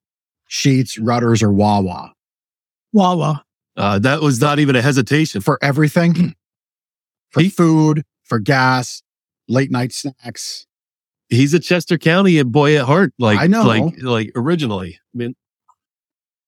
[0.51, 2.13] Sheetz, Rutter's, or Wawa
[2.93, 3.45] Wawa.
[3.77, 5.41] Uh, that was not even a hesitation.
[5.41, 6.35] for everything,
[7.31, 9.03] for He- food, for gas,
[9.49, 10.67] late night snacks.
[11.29, 13.13] He's a Chester County boy at heart.
[13.19, 13.65] Like I know.
[13.65, 14.99] like like originally.
[15.15, 15.35] I mean,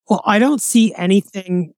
[0.08, 1.74] Well, I don't see anything.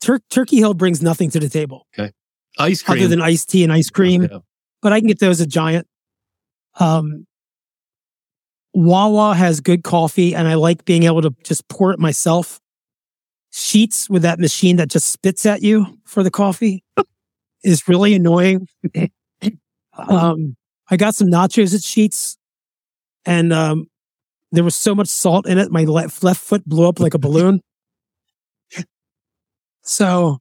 [0.00, 1.86] Tur- Turkey Hill brings nothing to the table
[2.58, 2.98] ice cream.
[2.98, 4.38] other than iced tea and ice cream, Yeah.
[4.82, 5.86] but I can get those at Giant.
[6.78, 7.26] Um,
[8.74, 12.60] Wawa has good coffee, and I like being able to just pour it myself.
[13.52, 16.84] Sheetz with that machine that just spits at you for the coffee
[17.64, 18.68] is really annoying.
[19.96, 20.54] um,
[20.90, 22.36] I got some nachos at Sheetz,
[23.24, 23.86] and um,
[24.52, 27.18] there was so much salt in it, my left, left foot blew up like a
[27.18, 27.60] balloon.
[29.82, 30.38] so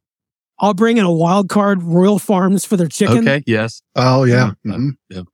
[0.60, 3.20] I'll bring in a wild card Royal Farms for their chicken.
[3.20, 3.44] Okay.
[3.46, 3.82] Yes.
[3.96, 4.52] Oh yeah.
[4.64, 4.74] Yeah.
[4.74, 5.26] Mhm.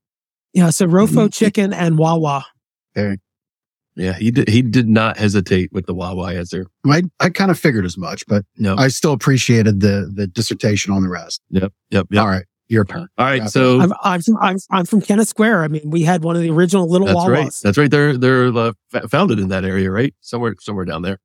[0.52, 0.94] Yeah, so Mm-hmm.
[1.18, 2.44] Rofo chicken and Wawa.
[2.94, 3.16] There.
[3.96, 4.12] Yeah.
[4.14, 4.48] He did.
[4.48, 6.66] He did not hesitate with the Wawa answer.
[6.86, 8.76] I, I kind of figured as much, but No.
[8.76, 11.40] I still appreciated the the dissertation on the rest.
[11.50, 11.72] Yep.
[11.90, 12.06] Yep.
[12.10, 12.20] Yep.
[12.22, 13.08] All right, your turn.
[13.18, 13.42] All right.
[13.42, 13.46] Yeah.
[13.46, 15.64] So I'm, I'm, from, I'm, I'm from Kennett Square.
[15.64, 17.52] I mean, we had one of the original little that's Wawas right.
[17.62, 17.90] That's right.
[17.90, 18.72] They're they're uh,
[19.08, 20.14] founded in that area, right?
[20.20, 21.18] Somewhere somewhere down there.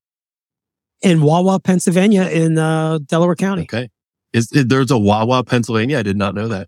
[1.02, 3.64] In Wawa, Pennsylvania, in uh, Delaware County.
[3.64, 3.90] Okay.
[4.34, 6.00] Is, is there's a Wawa, Pennsylvania?
[6.00, 6.68] I did not know that.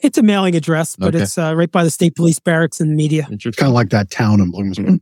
[0.00, 1.22] It's a mailing address, but Okay.
[1.22, 3.26] it's uh, right by the state police barracks and media.
[3.30, 5.00] It's kind of like that town in Bloomsburg.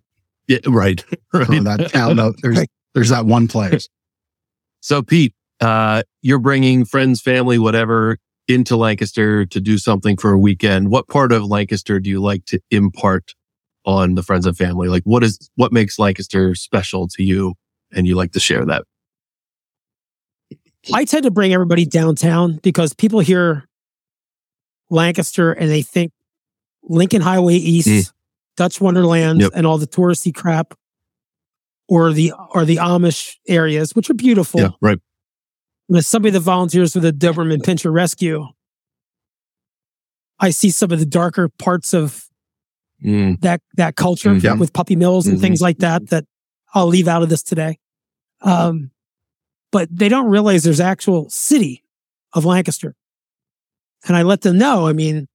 [0.49, 0.59] Yeah.
[0.67, 1.05] Right.
[1.35, 1.65] Or right.
[1.65, 2.17] that town.
[2.17, 2.71] no, there's Right.
[2.95, 3.89] there's that one place.
[4.81, 8.19] So Pete, uh, you're bringing friends, family, whatever
[8.49, 10.91] into Lancaster to do something for a weekend.
[10.91, 13.35] What part of Lancaster do you like to impart
[13.85, 14.89] on the friends and family?
[14.89, 17.55] Like what is, what makes Lancaster special to you?
[17.93, 18.85] And you like to share that.
[20.93, 23.69] I tend to bring everybody downtown because people hear
[24.91, 26.13] Lancaster and they think
[26.83, 28.13] Lincoln Highway East, Mm.
[28.57, 29.53] Dutch Wonderland, Yep.
[29.55, 30.75] and all the touristy crap,
[31.89, 34.61] or the or the Amish areas, which are beautiful.
[34.61, 34.71] Yeah.
[34.81, 34.99] Right.
[35.89, 38.47] And as somebody that volunteers for the Doberman Pinscher Rescue,
[40.41, 42.25] I see some of the darker parts of
[43.05, 44.35] Mm, that that culture.
[44.37, 44.55] Yeah.
[44.55, 45.41] with puppy mills and Mhm.
[45.41, 46.25] things like that that
[46.75, 47.79] I'll leave out of this today.
[48.43, 48.91] Um,
[49.71, 51.83] but they don't realize there's actual city
[52.33, 52.95] of Lancaster.
[54.07, 55.29] And I let them know, I mean,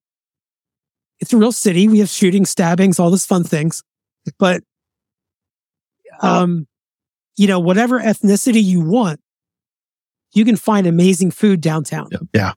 [1.19, 1.87] it's a real city.
[1.87, 3.81] We have shootings, stabbings, all those fun things.
[4.37, 4.63] But
[6.21, 6.67] um,
[7.37, 9.19] you know, whatever ethnicity you want,
[10.33, 12.09] you can find amazing food downtown.
[12.11, 12.19] Yeah.
[12.33, 12.53] Yeah.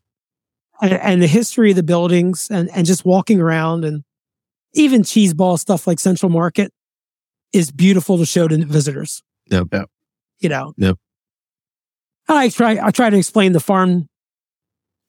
[0.82, 4.02] And, and the history of the buildings and, and just walking around and
[4.72, 6.72] even cheese ball stuff like Central Market
[7.52, 9.22] is beautiful to show to visitors.
[9.50, 9.68] Yep.
[9.72, 9.90] Yep.
[10.40, 10.74] You know.
[10.76, 10.96] Yep.
[12.28, 14.08] I try I try to explain the farm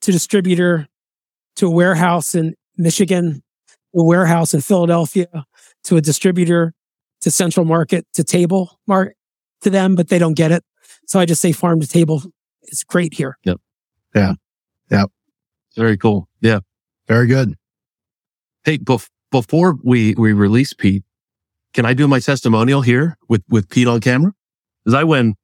[0.02, 0.88] to distributor
[1.56, 3.42] to a warehouse in Michigan,
[3.94, 5.28] a warehouse in Philadelphia,
[5.84, 6.74] to a distributor,
[7.20, 9.16] to Central Market, to table market
[9.62, 10.64] to them, but they don't get it.
[11.06, 12.22] So I just say farm to table
[12.64, 13.38] is great here.
[13.44, 13.60] Yep.
[14.14, 14.34] Yeah.
[14.90, 15.10] Yep.
[15.76, 16.28] Very cool.
[16.40, 16.60] Yeah.
[17.08, 17.54] Very good.
[18.64, 21.04] Hey, bef- before we, we release Pete,
[21.74, 24.32] can I do my testimonial here with, with Pete on camera?
[24.86, 25.36] Cause I went,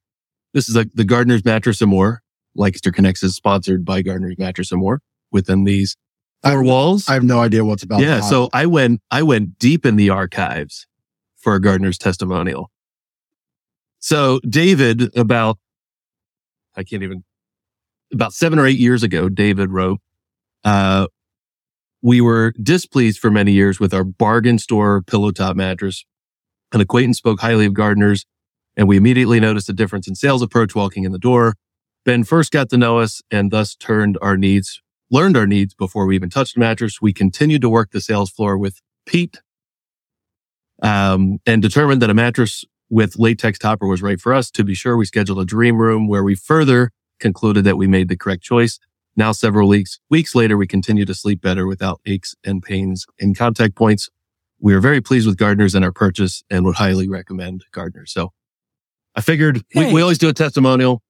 [0.55, 2.23] this is like the Gardner's Mattress and More.
[2.55, 5.97] Lancaster Connects is sponsored by Gardner's Mattress and More within these
[6.43, 7.09] four I- walls.
[7.09, 8.01] I have no idea what's about.
[8.01, 8.17] yeah.
[8.17, 8.25] that.
[8.25, 10.87] So I went, I went deep in the archives
[11.37, 12.71] for a Gardner's testimonial.
[14.01, 15.59] So David, about,
[16.77, 17.25] I can't even,
[18.13, 20.01] about seven or eight years ago, David wrote,
[20.65, 21.07] uh,
[22.01, 26.05] we were displeased for many years with our bargain store pillow top mattress.
[26.73, 28.25] An acquaintance spoke highly of gardners
[28.79, 31.57] and we immediately noticed a difference in sales approach walking in the door.
[32.05, 36.07] Ben first got to know us and thus turned our needs, learned our needs before
[36.07, 37.03] we even touched the mattress.
[37.03, 39.41] We continued to work the sales floor with Pete,
[40.81, 44.51] um, and determined that a mattress with latex topper was right for us.
[44.53, 48.09] To be sure, we scheduled a dream room where we further concluded that we made
[48.09, 48.79] the correct choice.
[49.17, 53.35] Now, several weeks, weeks later, we continue to sleep better without aches and pains in
[53.35, 54.09] contact points.
[54.61, 58.11] We are very pleased with gardners and our purchase and would highly recommend gardners.
[58.11, 58.31] So
[59.19, 59.93] I figured we, Hey.
[59.93, 61.03] we always do a testimonial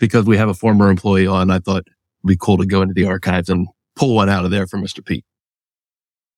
[0.00, 1.50] because we have a former employee on.
[1.50, 1.92] I thought it'd
[2.24, 5.04] be cool to go into the archives and pull one out of there for Mr.
[5.04, 5.22] Pete.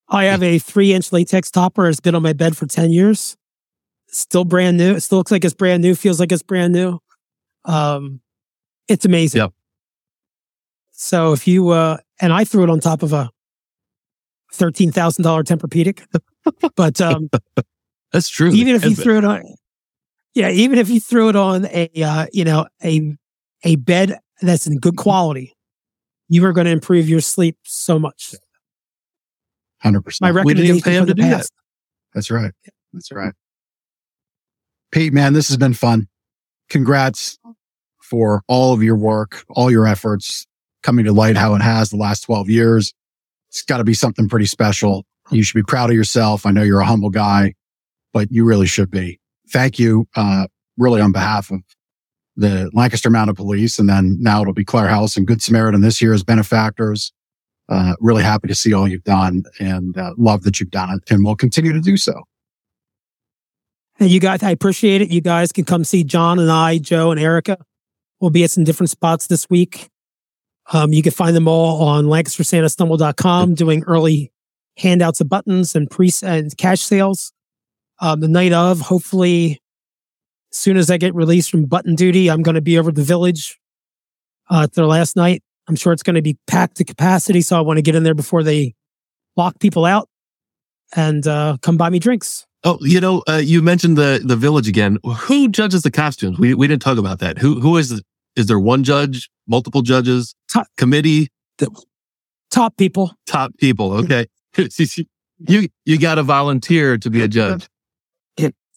[0.09, 1.89] I have a three inch latex topper.
[1.89, 3.37] It's been on my bed for 10 years.
[4.09, 4.97] Still brand new.
[4.97, 6.99] It still looks like it's brand new, feels like it's brand new.
[7.65, 8.21] Um,
[8.89, 9.41] it's amazing.
[9.43, 9.53] Yep.
[10.91, 13.31] So if you, uh, and I threw it on top of a
[14.53, 16.07] $13,000 Tempur-Pedic,
[16.75, 17.31] but, um,
[18.13, 18.51] That's true.
[18.51, 19.45] even if you threw it on,
[20.39, 23.17] Yeah, even if you throw it on a uh, you know a
[23.65, 25.53] a bed that's in good quality,
[26.29, 28.37] you are going to improve your sleep so much.
[29.83, 30.45] Hundred My percent.
[30.45, 31.49] We didn't pay him to do that.
[32.15, 32.53] That's right.
[32.93, 33.35] That's right.
[34.93, 36.07] Pete, man, this has been fun.
[36.71, 37.37] Congrats
[38.01, 40.47] for all of your work, all your efforts
[40.85, 42.95] coming to light how it has the last 12 years.
[43.49, 45.05] It's got to be something pretty special.
[45.33, 46.47] You should be proud of yourself.
[46.47, 47.55] I know you're a humble guy,
[48.13, 49.19] but you really should be.
[49.51, 50.47] Thank you, uh,
[50.77, 51.61] really on behalf of
[52.37, 53.79] the Lancaster Mounted Police.
[53.79, 57.13] And then now it'll be Clare House and Good Samaritan this year as benefactors.
[57.69, 61.11] Uh, really happy to see all you've done and uh, love that you've done it
[61.11, 62.23] and will continue to do so.
[64.01, 65.11] You guys, I appreciate it.
[65.11, 67.59] You guys can come see John and I, Joe and Erica.
[68.21, 69.91] We'll be at some different spots this week.
[70.73, 74.33] Um, you can find them all on LancasterSantaStumble.com doing early
[74.77, 77.33] handouts of buttons and pre and cash sales.
[78.01, 79.61] Um, the night of, hopefully,
[80.53, 82.95] as soon as I get released from button duty, I'm going to be over at
[82.95, 83.59] the village.
[84.49, 85.43] Uh, it's their last night.
[85.69, 87.43] I'm sure it's going to be packed to capacity.
[87.43, 88.75] So I want to get in there before they
[89.37, 90.09] lock people out
[90.97, 92.47] and, uh, come buy me drinks.
[92.65, 94.99] Oh, you know, uh, you mentioned the the village again.
[95.05, 96.41] Who judges the costumes?
[96.41, 97.39] We we didn't talk about that.
[97.39, 98.03] Who who is the,
[98.35, 101.29] is there one judge, multiple judges, Top- committee,
[102.51, 103.13] Top people.
[103.27, 103.93] top people?
[103.93, 104.27] Okay,
[105.39, 107.69] you you got to volunteer to be a judge.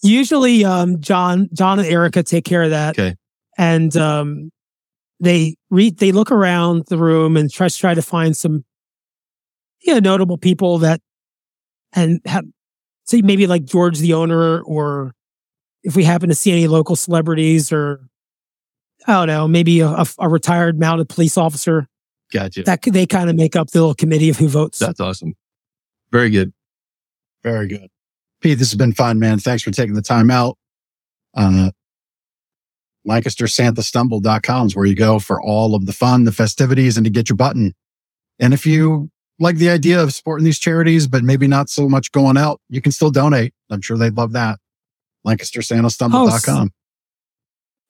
[0.04, 3.16] Usually um john john and erica take care of that Okay.
[3.58, 4.52] and um
[5.20, 8.64] they read they look around the room and try try to find some
[9.84, 11.02] yeah notable people that
[11.94, 12.46] and have
[13.06, 15.14] say maybe like george the owner or
[15.84, 18.02] if we happen to see any local celebrities or
[19.08, 21.88] i don't know maybe a, a, a retired mounted police officer
[22.32, 22.64] Gotcha.
[22.64, 25.34] that they kind of make up the little committee of who votes That's awesome.
[26.14, 26.54] Very good.
[27.44, 27.90] Very good.
[28.42, 29.40] Pete, this has been fun, man.
[29.40, 30.58] Thanks for taking the time out.
[31.36, 31.72] Uh,
[33.08, 37.30] LancasterSantaStumble.com is where you go for all of the fun, the festivities, and to get
[37.30, 37.74] your button.
[38.40, 42.12] And if you like the idea of supporting these charities, but maybe not so much
[42.12, 43.54] going out, you can still donate.
[43.70, 44.60] I'm sure they'd love that.
[45.26, 46.72] LancasterSantaStumble.com.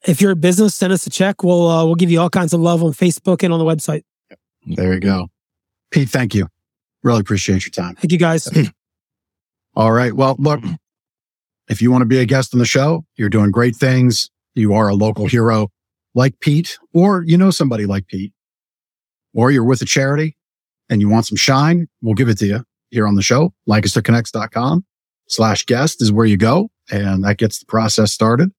[0.06, 2.52] if you're a business send us a check we'll uh, we'll give you all kinds
[2.54, 4.02] of love on facebook and on the website
[4.66, 5.30] There you go.
[5.92, 6.48] Pete, thank you.
[7.04, 7.96] Really appreciate your time.
[7.96, 8.50] thank you guys
[9.76, 10.14] All right.
[10.14, 10.74] Well, look, mm-hmm.
[11.70, 14.30] if you want to be a guest on the show, you're doing great things.
[14.54, 15.70] You are a local hero
[16.14, 18.34] like Pete, or you know somebody like Pete,
[19.34, 20.36] or you're with a charity
[20.90, 23.54] and you want some shine, we'll give it to you here on the show.
[23.68, 24.86] LancasterConnects.com
[25.28, 26.70] slash guest is where you go.
[26.92, 28.52] And that gets the process started.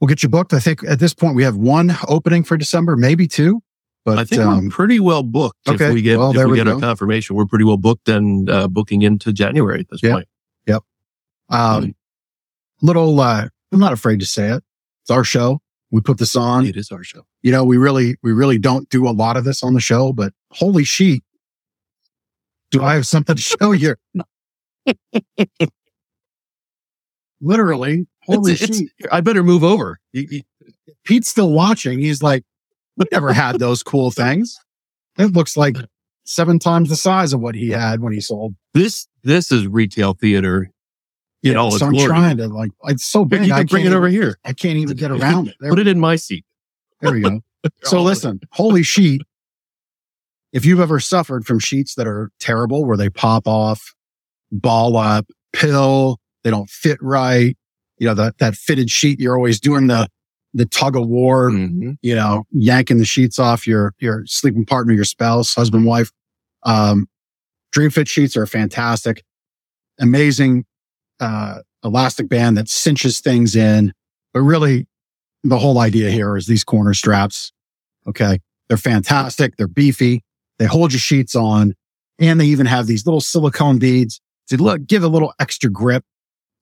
[0.00, 0.54] We'll get you booked.
[0.54, 3.60] I think at this point we have one opening for December, maybe two,
[4.04, 5.68] but I think um, we're pretty well booked.
[5.68, 5.88] okay.
[5.88, 8.08] If we get Well, if there we we get our confirmation, we're pretty well booked
[8.08, 10.12] and uh, booking into January at this Yeah.
[10.14, 10.28] point.
[10.66, 10.82] Yep.
[11.50, 11.94] Um,
[12.80, 14.62] little, uh, I'm not afraid to say it.
[15.02, 15.60] It's our show.
[15.90, 16.66] We put this on.
[16.66, 17.26] It is our show.
[17.42, 20.12] you know, we really, we really don't do a lot of this on the show,
[20.12, 21.22] but holy sheet.
[22.70, 23.94] Do I have something to show you?
[27.40, 28.92] Literally, holy It's- it's- sheet.
[29.10, 29.98] I better move over.
[31.04, 31.98] Pete's still watching.
[31.98, 32.44] He's like,
[32.96, 34.58] we never had those cool things.
[35.18, 35.76] It looks like
[36.24, 38.54] seven times the size of what he had when he sold.
[38.74, 40.70] This this is retail theater.
[41.42, 43.44] You know, so I'm trying to like, it's so big.
[43.46, 44.38] You I can bring it over even- here.
[44.44, 45.56] I can't even get around it.
[45.58, 46.44] There, Put it in my seat.
[47.00, 47.40] there we go.
[47.84, 49.22] So listen, holy sheet.
[50.52, 53.94] If you've ever suffered from sheets that are terrible, where they pop off,
[54.50, 57.56] ball up, pill, they don't fit right,
[57.98, 60.08] you know, that, that fitted sheet, you're always doing the,
[60.54, 61.96] the tug of war, Mhm.
[62.02, 66.10] you know, yanking the sheets off your, your sleeping partner, your spouse, husband, wife.
[66.64, 67.08] Um,
[67.72, 69.24] Dream Fit sheets are fantastic.
[69.98, 70.64] Amazing,
[71.20, 73.92] uh, elastic band that cinches things in,
[74.34, 74.86] but really
[75.44, 77.52] the whole idea here is these corner straps.
[78.06, 78.38] Okay.
[78.68, 79.56] They're fantastic.
[79.56, 80.22] They're beefy.
[80.58, 81.74] They hold your sheets on
[82.18, 86.04] and they even have these little silicone beads to look, give a little extra grip.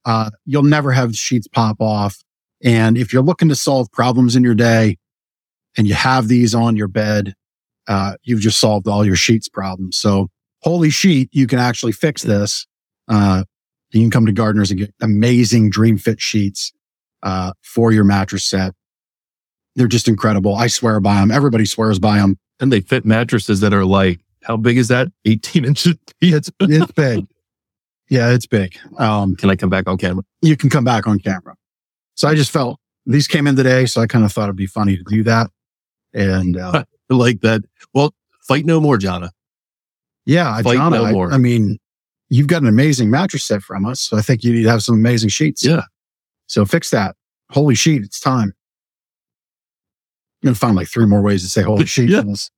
[0.04, 2.18] Uh, you'll never have sheets pop off.
[2.62, 4.98] And if you're looking to solve problems in your day
[5.76, 7.34] and you have these on your bed,
[7.88, 9.96] uh, you've just solved all your sheets problems.
[9.96, 10.28] So
[10.62, 12.66] holy sheet, you can actually fix this.
[13.08, 13.44] Uh,
[13.92, 16.72] you can come to Gardners and get amazing Dream Fit sheets,
[17.22, 18.74] uh, for your mattress set.
[19.76, 20.54] They're just incredible.
[20.54, 21.30] I swear by them.
[21.30, 22.38] Everybody swears by them.
[22.60, 25.08] And they fit mattresses that are like, how big is that?
[25.24, 25.94] 18 inches.
[26.22, 27.26] It's, it's big.
[28.10, 28.76] Yeah, it's big.
[28.98, 30.22] Um, Can I come back on camera?
[30.42, 31.54] you can come back on camera.
[32.20, 33.86] So I just felt these came in today.
[33.86, 35.48] So I kind of thought it'd be funny to do that.
[36.12, 37.62] And, uh, Like that.
[37.94, 38.14] Well,
[38.46, 39.30] fight no more, Jonna.
[40.26, 41.32] yeah, Fight no I, more.
[41.32, 41.78] I mean,
[42.28, 44.02] you've got an amazing mattress set from us.
[44.02, 45.64] So I think you need to have some amazing sheets.
[45.64, 45.84] Yeah.
[46.46, 47.16] So fix that.
[47.52, 48.52] holy sheet, it's time.
[50.42, 52.20] I'm going to find like three more ways to say holy sheet Yeah.
[52.20, 52.50] in this,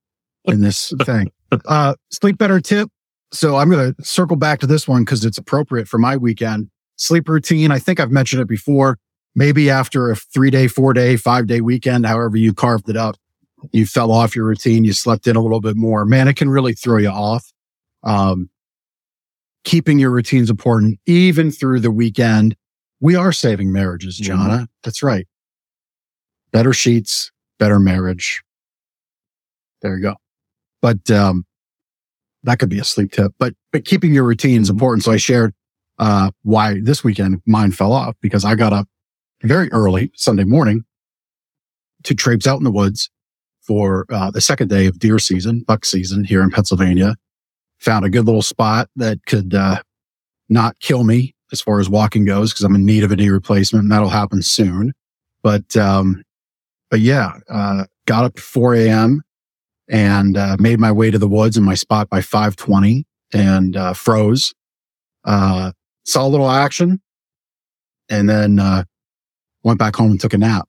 [0.47, 1.31] in this thing.
[1.67, 2.89] Uh, sleep better tip.
[3.33, 6.69] So I'm going to circle back to this one because it's appropriate for my weekend
[6.97, 7.71] sleep routine.
[7.71, 8.99] I think I've mentioned it before.
[9.35, 13.17] Maybe after a three day, four day, five day weekend, however you carved it up,
[13.73, 14.85] you fell off your routine.
[14.85, 16.05] You slept in a little bit more.
[16.05, 17.51] Man, it can really throw you off.
[18.03, 18.51] Um,
[19.65, 22.57] keeping your routines important, even through the weekend.
[23.01, 24.67] We are saving marriages, Mhm.
[24.83, 25.27] That's right.
[26.53, 28.43] Better sheets, better marriage.
[29.81, 30.17] There you go.
[30.81, 31.47] But, um,
[32.45, 35.05] that could be a sleep tip, but, but keeping your routine is important.
[35.05, 35.55] So I shared,
[35.99, 38.89] uh, why this weekend mine fell off because I got up
[39.43, 40.85] very early Sunday morning
[42.05, 43.11] to traipse out in the woods
[43.61, 47.17] for, uh, the second day of deer season, buck season here in Pennsylvania.
[47.81, 49.83] Found a good little spot that could, uh,
[50.49, 53.29] not kill me as far as walking goes because I'm in need of a knee
[53.29, 54.93] replacement and that'll happen soon.
[55.43, 56.23] But, um,
[56.91, 59.23] but yeah, uh, got up at 4 a.m.
[59.89, 63.93] and, uh, made my way to the woods in my spot by 520 and, uh,
[63.93, 64.55] froze,
[65.25, 65.73] uh,
[66.05, 67.01] saw a little action
[68.09, 68.85] and then, uh,
[69.65, 70.69] went back home and took a nap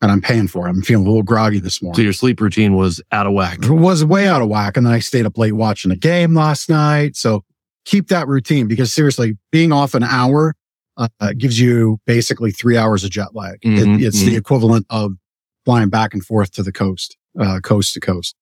[0.00, 0.70] and I'm paying for it.
[0.70, 1.96] I'm feeling a little groggy this morning.
[1.96, 3.58] So your sleep routine was out of whack.
[3.64, 4.76] It was way out of whack.
[4.76, 7.16] And then I stayed up late watching the game last night.
[7.16, 7.44] So
[7.84, 10.54] keep that routine because seriously, being off an hour
[10.96, 13.58] uh, gives you basically three hours of jet lag.
[13.62, 15.12] It- Mhm, it's the equivalent of
[15.64, 18.34] flying back and forth to the coast, uh, coast to coast.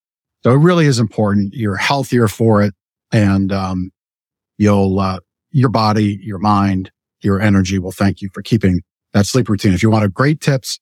[0.42, 1.53] So it really is important.
[1.55, 2.72] You're healthier for it
[3.12, 3.90] and, um,
[4.59, 5.20] you'll, uh,
[5.51, 6.90] your body, your mind,
[7.20, 8.80] your energy will thank you for keeping
[9.17, 9.73] that sleep routine.
[9.73, 10.79] If you want a great tips,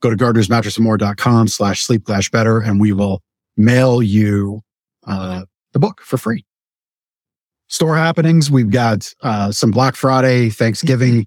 [0.00, 3.22] go to gardnersmattressandmore.com slash sleep dash better and we will
[3.56, 4.60] mail you
[5.06, 6.44] uh, the book for free.
[7.68, 8.50] Store happenings.
[8.50, 11.26] We've got uh, some Black Friday, Thanksgiving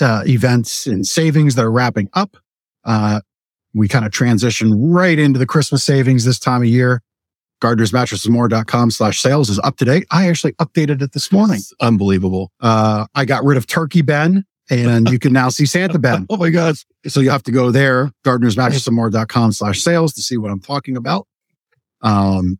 [0.00, 2.38] uh, events and savings that are wrapping up.
[2.84, 3.20] Uh,
[3.74, 7.02] we kind of transition right into the Christmas savings this time of year.
[7.60, 10.06] Gardnersmattressandmore.com slash sales is up to date.
[10.10, 11.56] I actually updated it this morning.
[11.56, 12.52] It's unbelievable.
[12.58, 16.26] Uh, I got rid of Turkey Ben and you can now see Santa Ben.
[16.30, 16.84] Oh my gosh.
[17.08, 21.26] So you have to go there, gardnersmattressandmore.com slash sales to see what I'm talking about.
[22.02, 22.58] Um,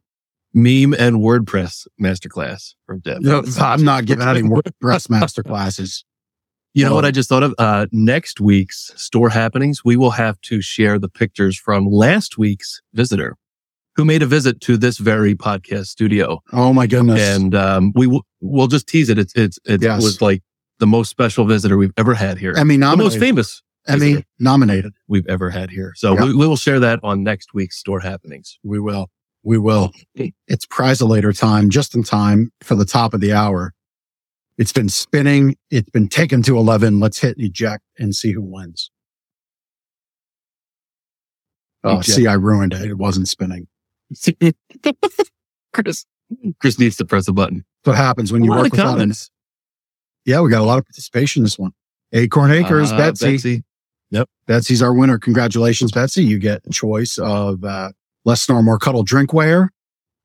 [0.53, 3.23] Meme and WordPress masterclass from Deb.
[3.23, 6.05] you know, I'm not giving out any WordPress breast master classes.
[6.75, 7.55] You know what Um, I just thought of?
[7.59, 12.81] Uh, next week's store happenings, we will have to share the pictures from last week's
[12.95, 13.37] visitor
[13.97, 16.41] who made a visit to this very podcast studio.
[16.53, 17.21] Oh my goodness.
[17.21, 19.19] And, um, we will, we'll just tease it.
[19.19, 20.03] It's, it's, it Yes.
[20.03, 20.43] was like
[20.81, 22.55] the most special visitor we've ever had here.
[22.57, 24.93] Emmy the most famous Emmy nominated.
[25.09, 25.93] we've ever had here.
[25.97, 26.25] So Yeah.
[26.25, 28.59] we, we will share that on next week's store happenings.
[28.65, 29.09] We will.
[29.43, 29.93] We will.
[30.15, 33.73] It's prizolator time, just in time for the top of the hour.
[34.59, 35.57] It's been spinning.
[35.71, 37.01] It's been taken to 11.
[37.01, 38.91] Let's hit eject and see who wins.
[41.83, 42.07] Oh, Eject.
[42.17, 42.83] see, I ruined it.
[42.83, 43.67] It wasn't spinning.
[45.73, 46.05] Chris,
[46.61, 47.65] Chris needs to press a button.
[47.85, 49.13] That's what happens when you a lot work with an-.
[50.31, 51.73] Yeah, we got a lot of participation in this one.
[52.13, 53.65] Acorn Acres, Uh, Betsy.
[54.11, 54.29] Yep.
[54.47, 55.19] Betsy's our winner.
[55.19, 56.25] Congratulations, Betsy.
[56.25, 57.91] You get a choice of uh,
[58.25, 59.69] less snore, more cuddle drinkware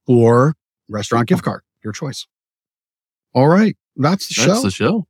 [0.07, 0.53] or
[0.89, 1.61] restaurant gift card.
[1.83, 2.27] Your choice.
[3.33, 3.75] All right.
[3.95, 4.61] That's the That's show.
[4.63, 5.07] the show.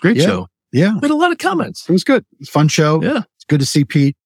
[0.00, 0.24] Great Yeah.
[0.26, 0.48] show.
[0.72, 0.94] yeah.
[0.94, 1.88] We had a lot of comments.
[1.88, 2.24] It was good.
[2.38, 3.02] It's a fun show.
[3.02, 3.22] Yeah.
[3.36, 4.16] It's good to see Pete.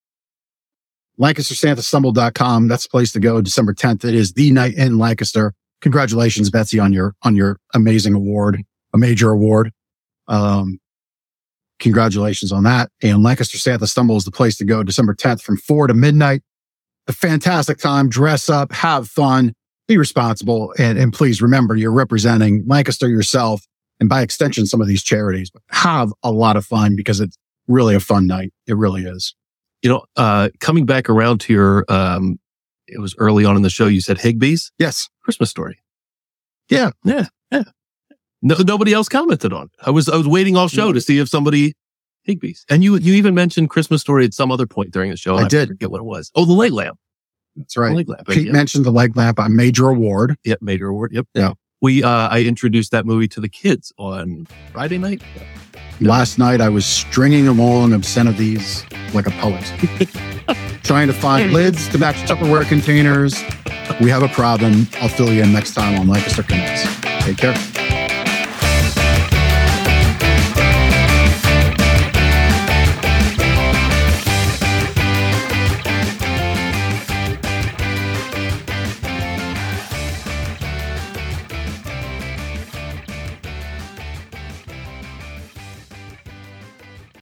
[1.21, 2.69] LancasterSantaStumble.com.
[2.69, 3.41] That's the place to go.
[3.41, 4.05] December 10th.
[4.05, 5.55] It is the night in Lancaster.
[5.81, 8.63] Congratulations, Betsy, on your, on your amazing award,
[8.95, 9.73] a major award.
[10.33, 10.78] Um,
[11.78, 12.91] congratulations on that.
[13.03, 16.43] And Lancaster Santa Stumble is the place to go December 10th from four to midnight.
[17.09, 18.09] A fantastic time.
[18.09, 19.53] Dress up, have fun,
[19.89, 20.72] be responsible.
[20.78, 23.66] And, and please remember you're representing Lancaster yourself
[24.01, 25.51] and by extension, some of these charities.
[25.51, 27.37] But have a lot of fun because it's
[27.68, 28.53] really a fun night.
[28.66, 29.35] It really is.
[29.83, 32.39] You know, uh, coming back around to your, um,
[32.87, 33.87] it was early on in the show.
[33.87, 35.09] You said Higbee's Yes.
[35.22, 35.80] Christmas story.
[36.68, 36.91] Yeah.
[37.05, 37.26] Yeah.
[37.51, 37.64] Yeah.
[38.43, 39.70] No, nobody else commented on it.
[39.86, 41.74] I was, I was waiting all show to see if somebody
[42.28, 45.36] Higbee's and you, you even mentioned Christmas story at some other point during the show.
[45.36, 45.68] and I did.
[45.68, 46.30] forget what it was.
[46.34, 46.99] Oh, the leg lamp.
[47.57, 47.95] That's The right.
[47.97, 48.26] light lamp.
[48.28, 48.53] Pete Yep.
[48.53, 50.36] mentioned the leg lamp, a major award.
[50.45, 50.59] Yep.
[50.62, 51.12] Major award.
[51.12, 51.26] Yep.
[51.34, 51.53] Yeah.
[51.80, 55.20] We, uh, I introduced that movie to the kids on Friday night.
[56.01, 58.84] Last night I was stringing them along obscenities
[59.14, 59.64] like a poet,
[60.84, 63.34] trying to find lids to match Tupperware containers.
[64.01, 64.86] We have a problem.
[65.01, 66.84] I'll fill you in next time on Lancaster Connects.
[67.24, 67.91] Take care.